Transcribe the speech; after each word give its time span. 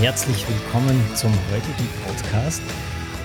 Herzlich 0.00 0.46
willkommen 0.48 0.98
zum 1.14 1.30
heutigen 1.52 1.86
Podcast, 2.06 2.62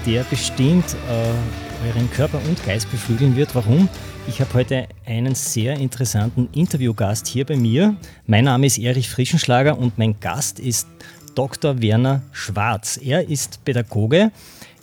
der 0.05 0.23
bestimmt 0.25 0.83
äh, 1.09 1.87
euren 1.87 2.11
Körper 2.11 2.37
und 2.49 2.61
Geist 2.65 2.91
beflügeln 2.91 3.37
wird. 3.37 3.55
Warum? 3.55 3.87
Ich 4.27 4.41
habe 4.41 4.53
heute 4.55 4.87
einen 5.05 5.35
sehr 5.35 5.77
interessanten 5.77 6.49
Interviewgast 6.51 7.27
hier 7.27 7.45
bei 7.45 7.55
mir. 7.55 7.95
Mein 8.27 8.43
Name 8.43 8.65
ist 8.67 8.77
Erich 8.77 9.09
Frischenschlager 9.09 9.77
und 9.77 9.97
mein 9.97 10.19
Gast 10.19 10.59
ist 10.59 10.89
Dr. 11.33 11.81
Werner 11.81 12.23
Schwarz. 12.33 12.99
Er 13.01 13.29
ist 13.29 13.63
Pädagoge 13.63 14.33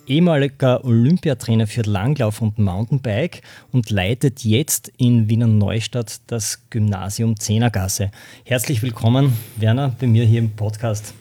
ehemaliger 0.06 0.84
Olympiatrainer 0.84 1.66
für 1.66 1.82
Langlauf 1.82 2.40
und 2.40 2.58
Mountainbike 2.58 3.42
und 3.70 3.90
leitet 3.90 4.44
jetzt 4.44 4.90
in 4.96 5.28
Wiener 5.28 5.46
Neustadt 5.46 6.22
das 6.26 6.58
Gymnasium 6.70 7.38
Zehnergasse. 7.38 8.10
Herzlich 8.44 8.82
willkommen, 8.82 9.34
Werner, 9.56 9.94
bei 10.00 10.06
mir 10.06 10.24
hier 10.24 10.40
im 10.40 10.50
Podcast. 10.50 11.14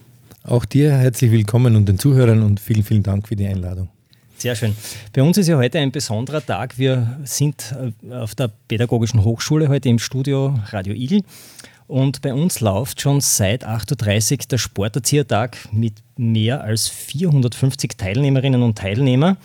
Auch 0.43 0.65
dir 0.65 0.91
herzlich 0.91 1.31
willkommen 1.31 1.75
und 1.75 1.87
den 1.87 1.99
Zuhörern 1.99 2.41
und 2.41 2.59
vielen, 2.59 2.83
vielen 2.83 3.03
Dank 3.03 3.27
für 3.27 3.35
die 3.35 3.45
Einladung. 3.45 3.89
Sehr 4.37 4.55
schön. 4.55 4.75
Bei 5.13 5.21
uns 5.21 5.37
ist 5.37 5.47
ja 5.47 5.55
heute 5.55 5.77
ein 5.77 5.91
besonderer 5.91 6.43
Tag. 6.43 6.79
Wir 6.79 7.19
sind 7.25 7.75
äh, 8.09 8.13
auf 8.15 8.33
der 8.33 8.49
Pädagogischen 8.67 9.23
Hochschule 9.23 9.67
heute 9.67 9.89
im 9.89 9.99
Studio 9.99 10.57
Radio 10.69 10.95
Igel 10.95 11.21
und 11.85 12.23
bei 12.23 12.33
uns 12.33 12.59
läuft 12.59 13.01
schon 13.01 13.21
seit 13.21 13.67
8.30 13.67 14.31
Uhr 14.31 14.37
der 14.49 14.57
Sporterziehertag 14.57 15.57
mit 15.71 15.93
mehr 16.17 16.63
als 16.63 16.87
450 16.87 17.95
Teilnehmerinnen 17.97 18.63
und 18.63 18.79
Teilnehmern. 18.79 19.37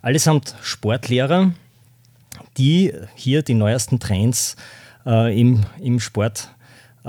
Allesamt 0.00 0.54
Sportlehrer, 0.62 1.52
die 2.56 2.94
hier 3.16 3.42
die 3.42 3.54
neuesten 3.54 4.00
Trends 4.00 4.56
äh, 5.04 5.38
im, 5.38 5.66
im 5.78 6.00
Sport 6.00 6.48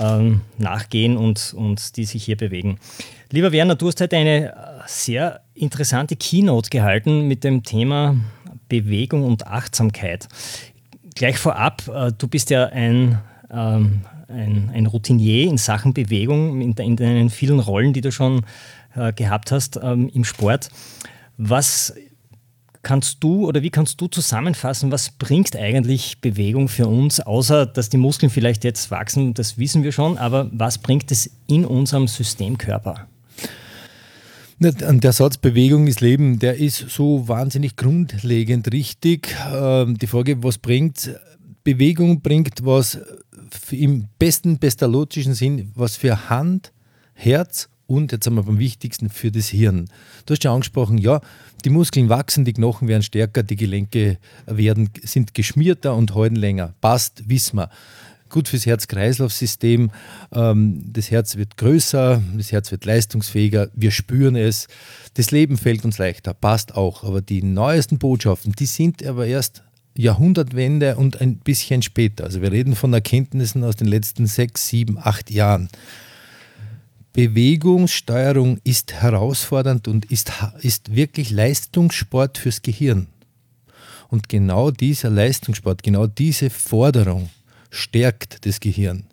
äh, 0.00 0.32
nachgehen 0.58 1.16
und, 1.16 1.54
und 1.56 1.96
die 1.96 2.04
sich 2.04 2.24
hier 2.24 2.36
bewegen. 2.36 2.78
Lieber 3.30 3.52
Werner, 3.52 3.76
du 3.76 3.86
hast 3.86 4.00
heute 4.00 4.16
eine 4.16 4.54
sehr 4.86 5.42
interessante 5.54 6.16
Keynote 6.16 6.70
gehalten 6.70 7.28
mit 7.28 7.44
dem 7.44 7.62
Thema 7.62 8.16
Bewegung 8.68 9.24
und 9.24 9.46
Achtsamkeit. 9.46 10.28
Gleich 11.14 11.38
vorab, 11.38 11.86
äh, 11.88 12.12
du 12.16 12.26
bist 12.26 12.50
ja 12.50 12.66
ein 12.66 13.20
ähm, 13.52 14.02
ein, 14.30 14.70
ein 14.72 14.86
Routinier 14.86 15.48
in 15.48 15.58
Sachen 15.58 15.92
Bewegung, 15.92 16.60
in, 16.60 16.72
in 16.72 16.96
deinen 16.96 17.30
vielen 17.30 17.58
Rollen, 17.58 17.92
die 17.92 18.00
du 18.00 18.12
schon 18.12 18.42
äh, 18.94 19.12
gehabt 19.12 19.52
hast 19.52 19.78
ähm, 19.82 20.08
im 20.08 20.24
Sport. 20.24 20.70
Was 21.36 21.94
kannst 22.82 23.22
du 23.22 23.46
oder 23.46 23.62
wie 23.62 23.70
kannst 23.70 24.00
du 24.00 24.06
zusammenfassen, 24.06 24.90
was 24.90 25.10
bringt 25.10 25.54
eigentlich 25.56 26.20
Bewegung 26.20 26.68
für 26.68 26.86
uns, 26.86 27.20
außer 27.20 27.66
dass 27.66 27.88
die 27.88 27.98
Muskeln 27.98 28.30
vielleicht 28.30 28.64
jetzt 28.64 28.90
wachsen, 28.90 29.34
das 29.34 29.58
wissen 29.58 29.82
wir 29.82 29.92
schon, 29.92 30.16
aber 30.18 30.48
was 30.52 30.78
bringt 30.78 31.10
es 31.10 31.30
in 31.46 31.64
unserem 31.64 32.08
Systemkörper? 32.08 33.06
Der 34.62 35.12
Satz 35.12 35.38
Bewegung 35.38 35.86
ist 35.86 36.02
Leben, 36.02 36.38
der 36.38 36.56
ist 36.58 36.90
so 36.90 37.26
wahnsinnig 37.28 37.76
grundlegend 37.76 38.70
richtig. 38.72 39.34
Ähm, 39.50 39.96
die 39.96 40.06
Frage, 40.06 40.42
was 40.42 40.58
bringt 40.58 41.18
Bewegung, 41.64 42.20
bringt 42.20 42.62
was 42.62 42.98
im 43.70 44.08
besten 44.18 44.58
pestalozischen 44.58 45.32
Sinn, 45.32 45.72
was 45.74 45.96
für 45.96 46.28
Hand, 46.28 46.72
Herz 47.14 47.70
und 47.90 48.12
jetzt 48.12 48.22
sind 48.24 48.34
wir 48.34 48.44
beim 48.44 48.60
wichtigsten 48.60 49.08
für 49.08 49.32
das 49.32 49.48
Hirn. 49.48 49.90
Du 50.24 50.32
hast 50.32 50.44
ja 50.44 50.54
angesprochen, 50.54 50.96
ja, 50.96 51.20
die 51.64 51.70
Muskeln 51.70 52.08
wachsen, 52.08 52.44
die 52.44 52.52
Knochen 52.52 52.86
werden 52.86 53.02
stärker, 53.02 53.42
die 53.42 53.56
Gelenke 53.56 54.18
werden, 54.46 54.90
sind 55.02 55.34
geschmierter 55.34 55.96
und 55.96 56.14
halten 56.14 56.36
länger. 56.36 56.72
Passt, 56.80 57.28
wissen 57.28 57.56
wir. 57.56 57.68
Gut 58.28 58.46
fürs 58.46 58.64
Herz-Kreislauf-System. 58.64 59.90
Ähm, 60.32 60.84
das 60.86 61.10
Herz 61.10 61.36
wird 61.36 61.56
größer, 61.56 62.22
das 62.36 62.52
Herz 62.52 62.70
wird 62.70 62.84
leistungsfähiger, 62.84 63.70
wir 63.74 63.90
spüren 63.90 64.36
es. 64.36 64.68
Das 65.14 65.32
Leben 65.32 65.58
fällt 65.58 65.84
uns 65.84 65.98
leichter, 65.98 66.32
passt 66.32 66.76
auch. 66.76 67.02
Aber 67.02 67.20
die 67.20 67.42
neuesten 67.42 67.98
Botschaften, 67.98 68.52
die 68.52 68.66
sind 68.66 69.04
aber 69.04 69.26
erst 69.26 69.64
Jahrhundertwende 69.96 70.94
und 70.94 71.20
ein 71.20 71.38
bisschen 71.38 71.82
später. 71.82 72.22
Also 72.22 72.40
wir 72.40 72.52
reden 72.52 72.76
von 72.76 72.92
Erkenntnissen 72.92 73.64
aus 73.64 73.74
den 73.74 73.88
letzten 73.88 74.26
sechs, 74.26 74.68
sieben, 74.68 74.96
acht 74.96 75.32
Jahren. 75.32 75.68
Bewegungssteuerung 77.12 78.58
ist 78.64 78.92
herausfordernd 78.92 79.88
und 79.88 80.04
ist, 80.06 80.32
ist 80.60 80.94
wirklich 80.94 81.30
Leistungssport 81.30 82.38
fürs 82.38 82.62
Gehirn. 82.62 83.08
Und 84.08 84.28
genau 84.28 84.70
dieser 84.70 85.10
Leistungssport, 85.10 85.82
genau 85.82 86.06
diese 86.06 86.50
Forderung 86.50 87.30
stärkt 87.70 88.44
das 88.46 88.60
Gehirn. 88.60 89.04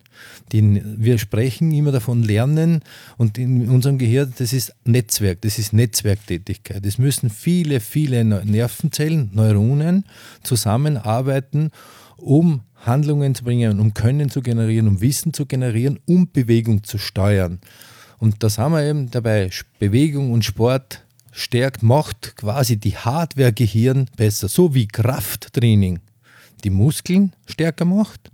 Den, 0.51 1.03
wir 1.03 1.19
sprechen 1.19 1.71
immer 1.71 1.91
davon 1.91 2.23
Lernen 2.23 2.81
und 3.17 3.37
in 3.37 3.69
unserem 3.69 3.99
Gehirn, 3.99 4.33
das 4.37 4.53
ist 4.53 4.73
Netzwerk, 4.83 5.41
das 5.41 5.59
ist 5.59 5.73
Netzwerktätigkeit. 5.73 6.83
Es 6.85 6.97
müssen 6.97 7.29
viele, 7.29 7.79
viele 7.79 8.23
Nervenzellen, 8.23 9.29
Neuronen 9.33 10.05
zusammenarbeiten, 10.41 11.71
um 12.17 12.61
Handlungen 12.85 13.35
zu 13.35 13.43
bringen, 13.43 13.79
um 13.79 13.93
Können 13.93 14.29
zu 14.29 14.41
generieren, 14.41 14.88
um 14.88 15.01
Wissen 15.01 15.33
zu 15.33 15.45
generieren, 15.45 15.99
um 16.05 16.29
Bewegung 16.31 16.83
zu 16.83 16.97
steuern. 16.97 17.59
Und 18.19 18.43
da 18.43 18.49
sind 18.49 18.71
wir 18.71 18.83
eben 18.83 19.11
dabei, 19.11 19.49
Bewegung 19.79 20.31
und 20.31 20.45
Sport 20.45 21.03
stärkt, 21.31 21.83
macht 21.83 22.35
quasi 22.35 22.77
die 22.77 22.95
Hardware-Gehirn 22.95 24.09
besser, 24.15 24.47
so 24.47 24.73
wie 24.73 24.88
Krafttraining 24.88 25.99
die 26.63 26.71
Muskeln 26.71 27.33
stärker 27.45 27.85
macht 27.85 28.31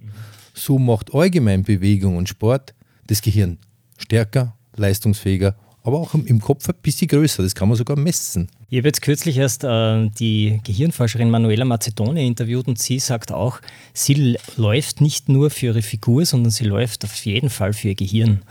so 0.53 0.77
macht 0.77 1.13
allgemein 1.13 1.63
Bewegung 1.63 2.17
und 2.17 2.29
Sport 2.29 2.73
das 3.07 3.21
Gehirn 3.21 3.57
stärker, 3.97 4.55
leistungsfähiger, 4.75 5.55
aber 5.83 5.99
auch 5.99 6.13
im 6.13 6.39
Kopf 6.39 6.67
ein 6.69 6.75
bisschen 6.81 7.09
größer. 7.09 7.43
Das 7.43 7.55
kann 7.55 7.67
man 7.67 7.77
sogar 7.77 7.97
messen. 7.97 8.47
Ich 8.69 8.77
habe 8.77 8.87
jetzt 8.87 9.01
kürzlich 9.01 9.37
erst 9.37 9.65
äh, 9.65 10.09
die 10.17 10.61
Gehirnforscherin 10.63 11.29
Manuela 11.29 11.65
Macedoni 11.65 12.25
interviewt 12.25 12.67
und 12.67 12.79
sie 12.79 12.99
sagt 12.99 13.31
auch, 13.31 13.59
sie 13.93 14.37
läuft 14.55 15.01
nicht 15.01 15.27
nur 15.27 15.49
für 15.49 15.67
ihre 15.67 15.81
Figur, 15.81 16.25
sondern 16.25 16.51
sie 16.51 16.63
läuft 16.63 17.03
auf 17.03 17.15
jeden 17.25 17.49
Fall 17.49 17.73
für 17.73 17.89
ihr 17.89 17.95
Gehirn. 17.95 18.41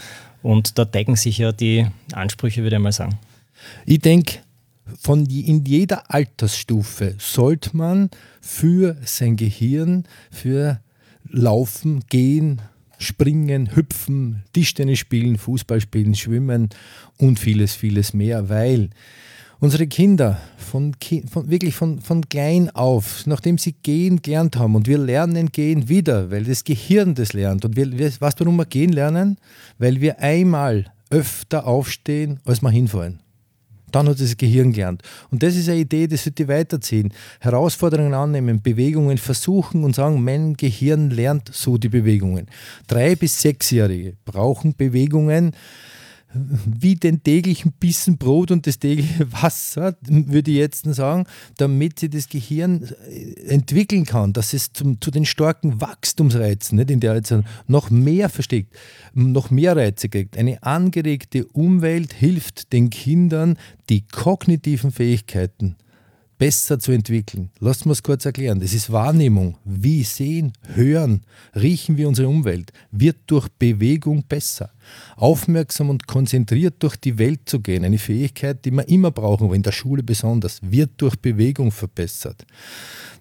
Und 0.43 0.79
da 0.79 0.85
decken 0.85 1.17
sich 1.17 1.39
ja 1.39 1.53
die 1.53 1.87
Ansprüche, 2.13 2.63
würde 2.63 2.77
ich 2.77 2.83
mal 2.83 2.93
sagen. 2.93 3.19
Ich 3.87 4.01
denke, 4.01 4.41
von 5.01 5.25
in 5.25 5.65
jeder 5.65 6.11
Altersstufe 6.11 7.15
sollte 7.19 7.77
man 7.77 8.11
für 8.41 8.97
sein 9.05 9.37
Gehirn, 9.37 10.05
für 10.31 10.81
Laufen, 11.31 12.05
Gehen, 12.09 12.61
Springen, 13.03 13.75
Hüpfen, 13.75 14.43
Tischtennis 14.53 14.99
spielen, 14.99 15.37
Fußball 15.37 15.81
spielen, 15.81 16.15
Schwimmen 16.15 16.71
und 17.19 17.39
vieles, 17.39 17.75
vieles 17.75 18.15
mehr, 18.15 18.49
weil 18.49 18.91
unsere 19.61 19.87
Kinder 19.87 20.41
von, 20.57 20.97
von, 21.31 21.49
wirklich 21.49 21.75
von, 21.75 22.01
von 22.01 22.29
klein 22.29 22.71
auf, 22.71 23.27
nachdem 23.27 23.59
sie 23.59 23.73
gehen 23.73 24.21
gelernt 24.23 24.57
haben 24.57 24.75
und 24.75 24.89
wir 24.89 24.99
lernen 24.99 25.53
gehen 25.53 25.89
wieder, 25.89 26.31
weil 26.31 26.45
das 26.45 26.65
Gehirn 26.65 27.15
das 27.15 27.33
lernt 27.33 27.65
und 27.65 27.77
wir, 27.77 27.93
weißt 28.21 28.41
du, 28.41 28.45
warum 28.45 28.57
wir 28.57 28.67
gehen 28.67 28.93
lernen? 28.93 29.39
Weil 29.79 30.01
wir 30.01 30.19
einmal 30.19 30.87
öfter 31.11 31.67
aufstehen, 31.67 32.41
als 32.45 32.63
wir 32.63 32.71
hinfallen. 32.71 33.21
Dann 33.93 34.09
hat 34.09 34.21
das 34.21 34.37
Gehirn 34.37 34.73
gelernt. 34.73 35.03
Und 35.31 35.43
das 35.43 35.57
ist 35.57 35.69
eine 35.69 35.81
Idee, 35.81 36.07
die 36.07 36.49
weiterziehen. 36.49 37.13
Herausforderungen 37.41 38.15
annehmen, 38.15 38.63
Bewegungen 38.63 39.19
versuchen 39.19 39.85
und 39.85 39.95
sagen, 39.95 40.23
mein 40.25 40.55
Gehirn 40.55 41.11
lernt 41.11 41.51
so 41.53 41.79
die 41.79 41.89
Bewegungen. 41.89 42.47
Drei- 42.87 43.15
bis 43.15 43.41
sechsjährige 43.41 44.15
brauchen 44.25 44.75
Bewegungen, 44.77 45.53
wie 46.35 46.95
den 46.95 47.23
täglichen 47.23 47.73
Bissen 47.73 48.17
Brot 48.17 48.51
und 48.51 48.67
das 48.67 48.79
tägliche 48.79 49.31
Wasser, 49.43 49.97
würde 50.03 50.51
ich 50.51 50.57
jetzt 50.57 50.85
sagen, 50.95 51.27
damit 51.57 51.99
sie 51.99 52.09
das 52.09 52.29
Gehirn 52.29 52.89
äh, 53.09 53.49
entwickeln 53.49 54.05
kann, 54.05 54.33
dass 54.33 54.53
es 54.53 54.73
zum, 54.73 55.01
zu 55.01 55.11
den 55.11 55.25
starken 55.25 55.81
Wachstumsreizen, 55.81 56.79
nicht, 56.79 56.91
in 56.91 57.01
der 57.01 57.15
jetzt 57.15 57.35
noch 57.67 57.91
mehr 57.91 58.29
versteckt, 58.29 58.75
noch 59.15 59.51
mehr 59.51 59.77
Reize 59.77 60.09
kriegt. 60.09 60.37
Eine 60.37 60.63
angeregte 60.63 61.47
Umwelt 61.47 62.13
hilft 62.13 62.73
den 62.73 62.91
Kindern, 62.91 63.59
die 63.89 64.07
kognitiven 64.07 64.91
Fähigkeiten 64.91 65.77
besser 66.43 66.81
zu 66.81 66.91
entwickeln. 66.91 67.51
Lasst 67.61 67.87
uns 67.87 68.03
kurz 68.03 68.25
erklären. 68.25 68.59
Das 68.59 68.75
ist 68.75 68.91
Wahrnehmung. 68.91 69.59
Wie 69.65 70.03
sehen, 70.03 70.53
hören, 70.75 71.23
riechen 71.55 71.97
wir 71.97 72.09
unsere 72.09 72.27
Umwelt, 72.27 72.73
wird 72.91 73.19
durch 73.29 73.49
Bewegung 73.61 74.25
besser. 74.25 74.73
Aufmerksam 75.15 75.89
und 75.89 76.09
konzentriert 76.09 76.83
durch 76.83 76.97
die 76.97 77.17
Welt 77.17 77.43
zu 77.49 77.61
gehen, 77.61 77.85
eine 77.85 77.99
Fähigkeit, 77.99 78.65
die 78.65 78.73
wir 78.73 78.89
immer 78.89 79.13
brauchen, 79.13 79.45
aber 79.45 79.55
in 79.55 79.63
der 79.63 79.71
Schule 79.71 80.03
besonders, 80.03 80.59
wird 80.65 80.91
durch 80.97 81.15
Bewegung 81.15 81.71
verbessert. 81.71 82.45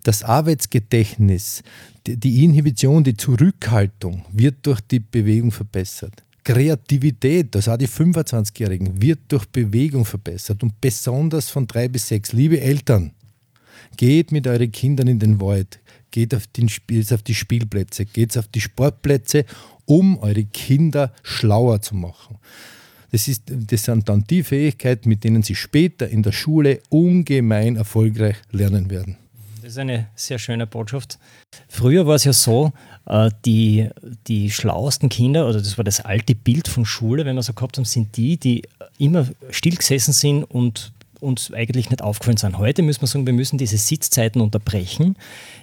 Das 0.01 0.23
Arbeitsgedächtnis, 0.23 1.61
die 2.07 2.43
Inhibition, 2.43 3.03
die 3.03 3.15
Zurückhaltung 3.17 4.25
wird 4.31 4.65
durch 4.65 4.81
die 4.81 4.99
Bewegung 4.99 5.51
verbessert. 5.51 6.23
Kreativität, 6.43 7.53
das 7.53 7.67
auch 7.67 7.77
die 7.77 7.87
25-Jährigen, 7.87 9.01
wird 9.01 9.19
durch 9.27 9.45
Bewegung 9.45 10.05
verbessert 10.05 10.63
und 10.63 10.79
besonders 10.81 11.49
von 11.49 11.67
drei 11.67 11.87
bis 11.87 12.07
sechs. 12.07 12.33
Liebe 12.33 12.59
Eltern, 12.59 13.11
geht 13.97 14.31
mit 14.31 14.47
euren 14.47 14.71
Kindern 14.71 15.07
in 15.07 15.19
den 15.19 15.39
Wald, 15.39 15.79
geht 16.09 16.33
auf, 16.33 16.47
den, 16.47 16.69
auf 17.11 17.23
die 17.23 17.35
Spielplätze, 17.35 18.05
geht 18.05 18.37
auf 18.37 18.47
die 18.47 18.61
Sportplätze, 18.61 19.45
um 19.85 20.17
eure 20.19 20.45
Kinder 20.45 21.13
schlauer 21.23 21.81
zu 21.81 21.95
machen. 21.95 22.37
Das, 23.11 23.27
ist, 23.27 23.43
das 23.45 23.83
sind 23.83 24.07
dann 24.07 24.23
die 24.23 24.43
Fähigkeiten, 24.43 25.09
mit 25.09 25.23
denen 25.23 25.43
sie 25.43 25.55
später 25.55 26.07
in 26.07 26.23
der 26.23 26.31
Schule 26.31 26.81
ungemein 26.89 27.75
erfolgreich 27.75 28.37
lernen 28.51 28.89
werden. 28.89 29.17
Das 29.61 29.73
ist 29.73 29.77
eine 29.77 30.07
sehr 30.15 30.39
schöne 30.39 30.65
Botschaft. 30.65 31.19
Früher 31.67 32.07
war 32.07 32.15
es 32.15 32.23
ja 32.23 32.33
so, 32.33 32.73
die, 33.45 33.89
die 34.27 34.51
schlauesten 34.51 35.09
Kinder, 35.09 35.47
oder 35.47 35.59
das 35.59 35.77
war 35.77 35.83
das 35.83 36.01
alte 36.01 36.35
Bild 36.35 36.67
von 36.67 36.85
Schule, 36.85 37.25
wenn 37.25 37.35
wir 37.35 37.43
so 37.43 37.53
gehabt 37.53 37.77
haben, 37.77 37.85
sind 37.85 38.15
die, 38.15 38.37
die 38.37 38.63
immer 38.97 39.27
still 39.49 39.75
gesessen 39.75 40.13
sind 40.13 40.43
und 40.43 40.93
uns 41.21 41.53
eigentlich 41.53 41.89
nicht 41.89 42.01
aufgefallen 42.01 42.37
sind. 42.37 42.57
Heute 42.57 42.81
müssen 42.81 43.01
wir 43.01 43.07
sagen, 43.07 43.25
wir 43.25 43.33
müssen 43.33 43.57
diese 43.57 43.77
Sitzzeiten 43.77 44.41
unterbrechen. 44.41 45.15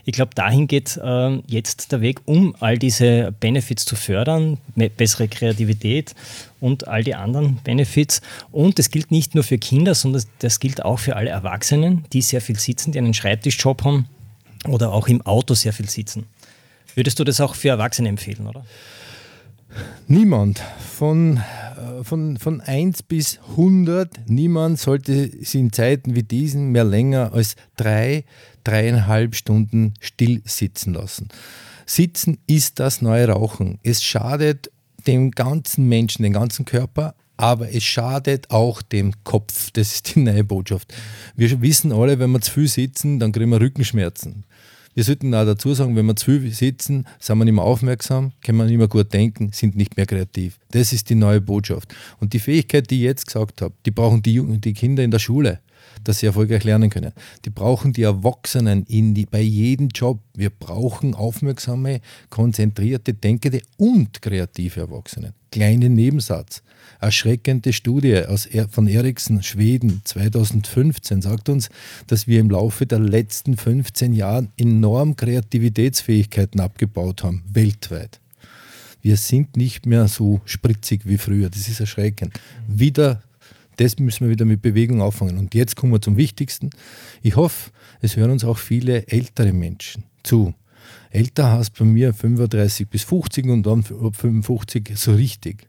Ich 0.05 0.13
glaube, 0.13 0.31
dahin 0.35 0.69
geht 0.69 0.97
äh, 1.03 1.37
jetzt 1.47 1.91
der 1.91 2.01
Weg, 2.01 2.21
um 2.27 2.55
all 2.61 2.79
diese 2.79 3.33
Benefits 3.41 3.85
zu 3.85 3.97
fördern, 3.97 4.59
bessere 4.97 5.27
Kreativität 5.27 6.15
und 6.61 6.87
all 6.87 7.03
die 7.03 7.17
anderen 7.17 7.57
Benefits. 7.65 8.23
Und 8.53 8.79
das 8.79 8.91
gilt 8.91 9.11
nicht 9.11 9.35
nur 9.35 9.43
für 9.43 9.59
Kinder, 9.59 9.95
sondern 9.95 10.23
das 10.39 10.61
gilt 10.61 10.85
auch 10.85 11.01
für 11.01 11.17
alle 11.17 11.31
Erwachsenen, 11.31 12.05
die 12.13 12.23
sehr 12.23 12.41
viel 12.41 12.59
sitzen, 12.59 12.93
die 12.93 12.99
einen 12.99 13.15
Schreibtischjob 13.15 13.85
haben 13.85 14.07
oder 14.69 14.93
auch 14.93 15.09
im 15.09 15.23
Auto 15.23 15.55
sehr 15.55 15.73
viel 15.73 15.89
sitzen. 15.89 16.27
Würdest 16.95 17.19
du 17.19 17.25
das 17.25 17.41
auch 17.41 17.55
für 17.55 17.69
Erwachsene 17.69 18.09
empfehlen, 18.09 18.47
oder? 18.47 18.65
Niemand 20.07 20.63
von, 20.79 21.37
äh, 21.37 22.03
von, 22.03 22.39
von 22.39 22.61
1 22.61 23.03
bis 23.03 23.39
100, 23.51 24.29
niemand 24.29 24.79
sollte 24.79 25.31
sie 25.45 25.61
in 25.61 25.73
Zeiten 25.73 26.15
wie 26.15 26.23
diesen 26.23 26.73
mehr 26.73 26.85
länger 26.85 27.33
als 27.33 27.57
drei, 27.77 28.25
dreieinhalb 28.65 29.35
Stunden 29.35 29.95
still 30.01 30.41
sitzen 30.45 30.95
lassen. 30.95 31.29
Sitzen 31.85 32.39
ist 32.47 32.81
das 32.81 33.03
neue 33.03 33.29
Rauchen. 33.29 33.79
Es 33.83 34.03
schadet 34.03 34.71
dem 35.07 35.31
ganzen 35.31 35.89
Menschen, 35.89 36.23
dem 36.23 36.33
ganzen 36.33 36.65
Körper, 36.65 37.15
aber 37.37 37.73
es 37.73 37.85
schadet 37.85 38.51
auch 38.51 38.83
dem 38.83 39.13
Kopf. 39.25 39.71
Das 39.73 39.93
ist 39.95 40.15
die 40.15 40.21
neue 40.21 40.45
Botschaft. 40.45 40.95
Wir 41.37 41.61
wissen 41.63 41.93
alle, 41.93 42.19
wenn 42.19 42.31
wir 42.31 42.41
zu 42.41 42.53
viel 42.53 42.69
sitzen, 42.69 43.19
dann 43.19 43.33
kriegen 43.33 43.51
wir 43.51 43.61
Rückenschmerzen. 43.61 44.45
Wir 44.99 45.05
sollten 45.05 45.33
auch 45.33 45.45
dazu 45.45 45.75
sagen, 45.75 45.95
wenn 45.95 46.07
wir 46.07 46.17
zu 46.17 46.41
viel 46.41 46.53
sitzen, 46.53 47.07
sind 47.21 47.39
wir 47.39 47.45
nicht 47.45 47.55
mehr 47.55 47.63
aufmerksam, 47.63 48.33
können 48.43 48.59
wir 48.59 48.65
nicht 48.65 48.79
mehr 48.79 48.89
gut 48.89 49.13
denken, 49.13 49.51
sind 49.53 49.77
nicht 49.77 49.97
mehr 49.97 50.07
kreativ. 50.07 50.59
Das 50.73 50.93
ist 50.93 51.09
die 51.09 51.15
neue 51.15 51.41
Botschaft. 51.41 51.95
Und 52.19 52.33
die 52.33 52.41
Fähigkeit, 52.41 52.91
die 52.91 52.97
ich 52.97 53.03
jetzt 53.03 53.27
gesagt 53.27 53.63
habe, 53.63 53.73
die 53.87 53.93
brauchen 53.93 54.23
die, 54.23 54.43
die 54.59 54.73
Kinder 54.73 55.05
in 55.05 55.13
der 55.13 55.21
Schule, 55.21 55.61
dass 56.03 56.19
sie 56.19 56.27
erfolgreich 56.27 56.65
lernen 56.65 56.91
können. 56.91 57.13
Die 57.45 57.51
brauchen 57.51 57.93
die 57.93 58.03
Erwachsenen 58.03 58.83
in 58.87 59.15
die, 59.15 59.27
bei 59.27 59.41
jedem 59.41 59.87
Job. 59.95 60.19
Wir 60.35 60.51
brauchen 60.51 61.15
aufmerksame, 61.15 62.01
konzentrierte, 62.29 63.15
denkende 63.15 63.63
und 63.77 64.21
kreative 64.21 64.81
Erwachsene. 64.81 65.33
Kleiner 65.53 65.91
Nebensatz. 65.91 66.65
Erschreckende 67.01 67.73
Studie 67.73 68.25
aus, 68.27 68.49
von 68.71 68.89
Ericsson, 68.89 69.43
Schweden, 69.43 70.03
2015 70.05 71.23
sagt 71.23 71.49
uns, 71.49 71.69
dass 72.09 72.27
wir 72.27 72.41
im 72.41 72.51
Laufe 72.51 72.87
der 72.87 72.99
letzten 72.99 73.57
15 73.57 74.13
Jahre 74.13 74.49
enorm 74.57 75.15
Kreativitätsfähigkeiten 75.15 76.61
abgebaut 76.61 77.23
haben, 77.23 77.45
weltweit. 77.53 78.21
Wir 79.01 79.17
sind 79.17 79.57
nicht 79.57 79.87
mehr 79.87 80.09
so 80.09 80.41
spritzig 80.45 81.03
wie 81.05 81.19
früher. 81.19 81.51
Das 81.51 81.69
ist 81.69 81.79
erschreckend. 81.79 82.39
Wieder, 82.67 83.23
das 83.77 83.99
müssen 83.99 84.27
wir 84.27 84.31
wieder 84.31 84.45
mit 84.45 84.61
Bewegung 84.61 85.01
auffangen. 85.01 85.39
Und 85.39 85.55
jetzt 85.55 85.77
kommen 85.77 85.93
wir 85.93 86.01
zum 86.01 86.17
Wichtigsten. 86.17 86.71
Ich 87.23 87.37
hoffe, 87.37 87.71
es 88.01 88.17
hören 88.17 88.33
uns 88.33 88.45
auch 88.45 88.59
viele 88.59 89.07
ältere 89.07 89.53
Menschen 89.53 90.03
zu. 90.25 90.53
Älter 91.11 91.53
heißt 91.53 91.79
bei 91.79 91.85
mir 91.85 92.13
35 92.13 92.89
bis 92.89 93.05
50 93.05 93.47
und 93.47 93.65
dann 93.65 93.85
ab 94.03 94.17
55 94.17 94.99
so 94.99 95.15
richtig 95.15 95.69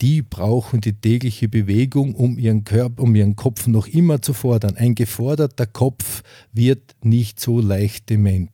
die 0.00 0.22
brauchen 0.22 0.80
die 0.80 0.92
tägliche 0.92 1.48
Bewegung, 1.48 2.14
um 2.14 2.38
ihren 2.38 2.64
Körper, 2.64 3.02
um 3.02 3.14
ihren 3.14 3.36
Kopf 3.36 3.66
noch 3.66 3.86
immer 3.86 4.22
zu 4.22 4.32
fordern. 4.32 4.76
Ein 4.76 4.94
geforderter 4.94 5.66
Kopf 5.66 6.22
wird 6.52 6.94
nicht 7.02 7.40
so 7.40 7.60
leicht 7.60 8.08
dement. 8.10 8.50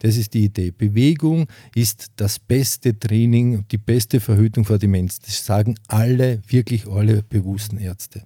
Das 0.00 0.16
ist 0.16 0.34
die 0.34 0.44
Idee. 0.44 0.70
Bewegung 0.70 1.46
ist 1.74 2.12
das 2.16 2.38
beste 2.38 2.98
Training, 2.98 3.64
die 3.70 3.78
beste 3.78 4.20
Verhütung 4.20 4.64
vor 4.64 4.78
Demenz. 4.78 5.20
Das 5.20 5.44
sagen 5.44 5.76
alle, 5.88 6.40
wirklich 6.48 6.86
alle 6.86 7.22
bewussten 7.22 7.76
Ärzte. 7.76 8.22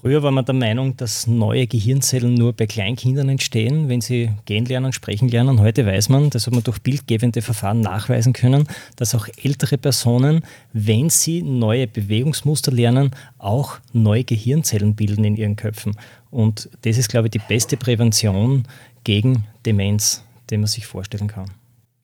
Früher 0.00 0.22
war 0.22 0.30
man 0.30 0.44
der 0.44 0.54
Meinung, 0.54 0.96
dass 0.96 1.26
neue 1.26 1.66
Gehirnzellen 1.66 2.34
nur 2.34 2.52
bei 2.52 2.68
Kleinkindern 2.68 3.28
entstehen, 3.28 3.88
wenn 3.88 4.00
sie 4.00 4.30
gehen 4.44 4.64
lernen, 4.64 4.92
sprechen 4.92 5.28
lernen. 5.28 5.60
Heute 5.60 5.84
weiß 5.84 6.08
man, 6.08 6.30
das 6.30 6.46
hat 6.46 6.54
man 6.54 6.62
durch 6.62 6.78
bildgebende 6.78 7.42
Verfahren 7.42 7.80
nachweisen 7.80 8.32
können, 8.32 8.68
dass 8.94 9.16
auch 9.16 9.26
ältere 9.42 9.76
Personen, 9.76 10.42
wenn 10.72 11.10
sie 11.10 11.42
neue 11.42 11.88
Bewegungsmuster 11.88 12.70
lernen, 12.70 13.10
auch 13.38 13.78
neue 13.92 14.22
Gehirnzellen 14.22 14.94
bilden 14.94 15.24
in 15.24 15.36
ihren 15.36 15.56
Köpfen. 15.56 15.96
Und 16.30 16.70
das 16.82 16.96
ist, 16.96 17.08
glaube 17.08 17.26
ich, 17.26 17.32
die 17.32 17.40
beste 17.40 17.76
Prävention 17.76 18.68
gegen 19.02 19.46
Demenz, 19.66 20.22
die 20.48 20.58
man 20.58 20.68
sich 20.68 20.86
vorstellen 20.86 21.26
kann. 21.26 21.50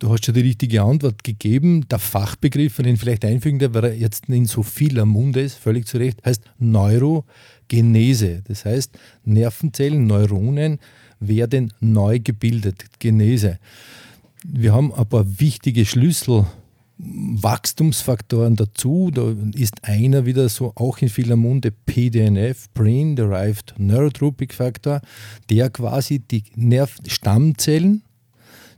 Du 0.01 0.11
hast 0.11 0.25
schon 0.25 0.35
die 0.35 0.41
richtige 0.41 0.83
Antwort 0.83 1.23
gegeben. 1.23 1.87
Der 1.89 2.01
Fachbegriff, 2.01 2.77
den 2.77 2.97
vielleicht 2.97 3.25
einfügen, 3.25 3.61
der 3.61 3.73
weil 3.75 3.85
er 3.85 3.95
jetzt 3.95 4.29
in 4.29 4.47
so 4.47 4.65
vieler 4.65 5.07
Munde 5.07 5.41
ist, 5.41 5.55
völlig 5.55 5.87
zu 5.87 5.99
Recht, 5.99 6.21
heißt 6.25 6.43
Neuro 6.59 7.25
Genese. 7.69 8.43
Das 8.47 8.65
heißt, 8.65 8.91
Nervenzellen, 9.25 10.05
Neuronen 10.07 10.81
werden 11.21 11.73
neu 11.81 12.19
gebildet. 12.19 12.87
Genese. 12.99 13.61
Wir 14.45 14.75
haben 14.75 14.93
ein 14.93 15.07
paar 15.07 15.41
wichtige 15.41 15.87
Schlüsselwachstumsfaktoren 15.87 18.57
dazu. 18.57 19.13
Da 19.13 19.33
ist 19.55 19.85
einer 19.85 20.27
wieder 20.27 20.49
so 20.49 20.73
auch 20.75 20.99
in 20.99 21.09
vieler 21.09 21.37
Munde 21.37 21.71
PDNF, 21.71 22.69
Brain 22.75 23.15
Derived 23.15 23.77
Neurotropic 23.79 24.53
Factor, 24.53 25.01
der 25.49 25.71
quasi 25.71 26.19
die 26.19 26.43
Nerv 26.57 26.97
Stammzellen 27.07 28.03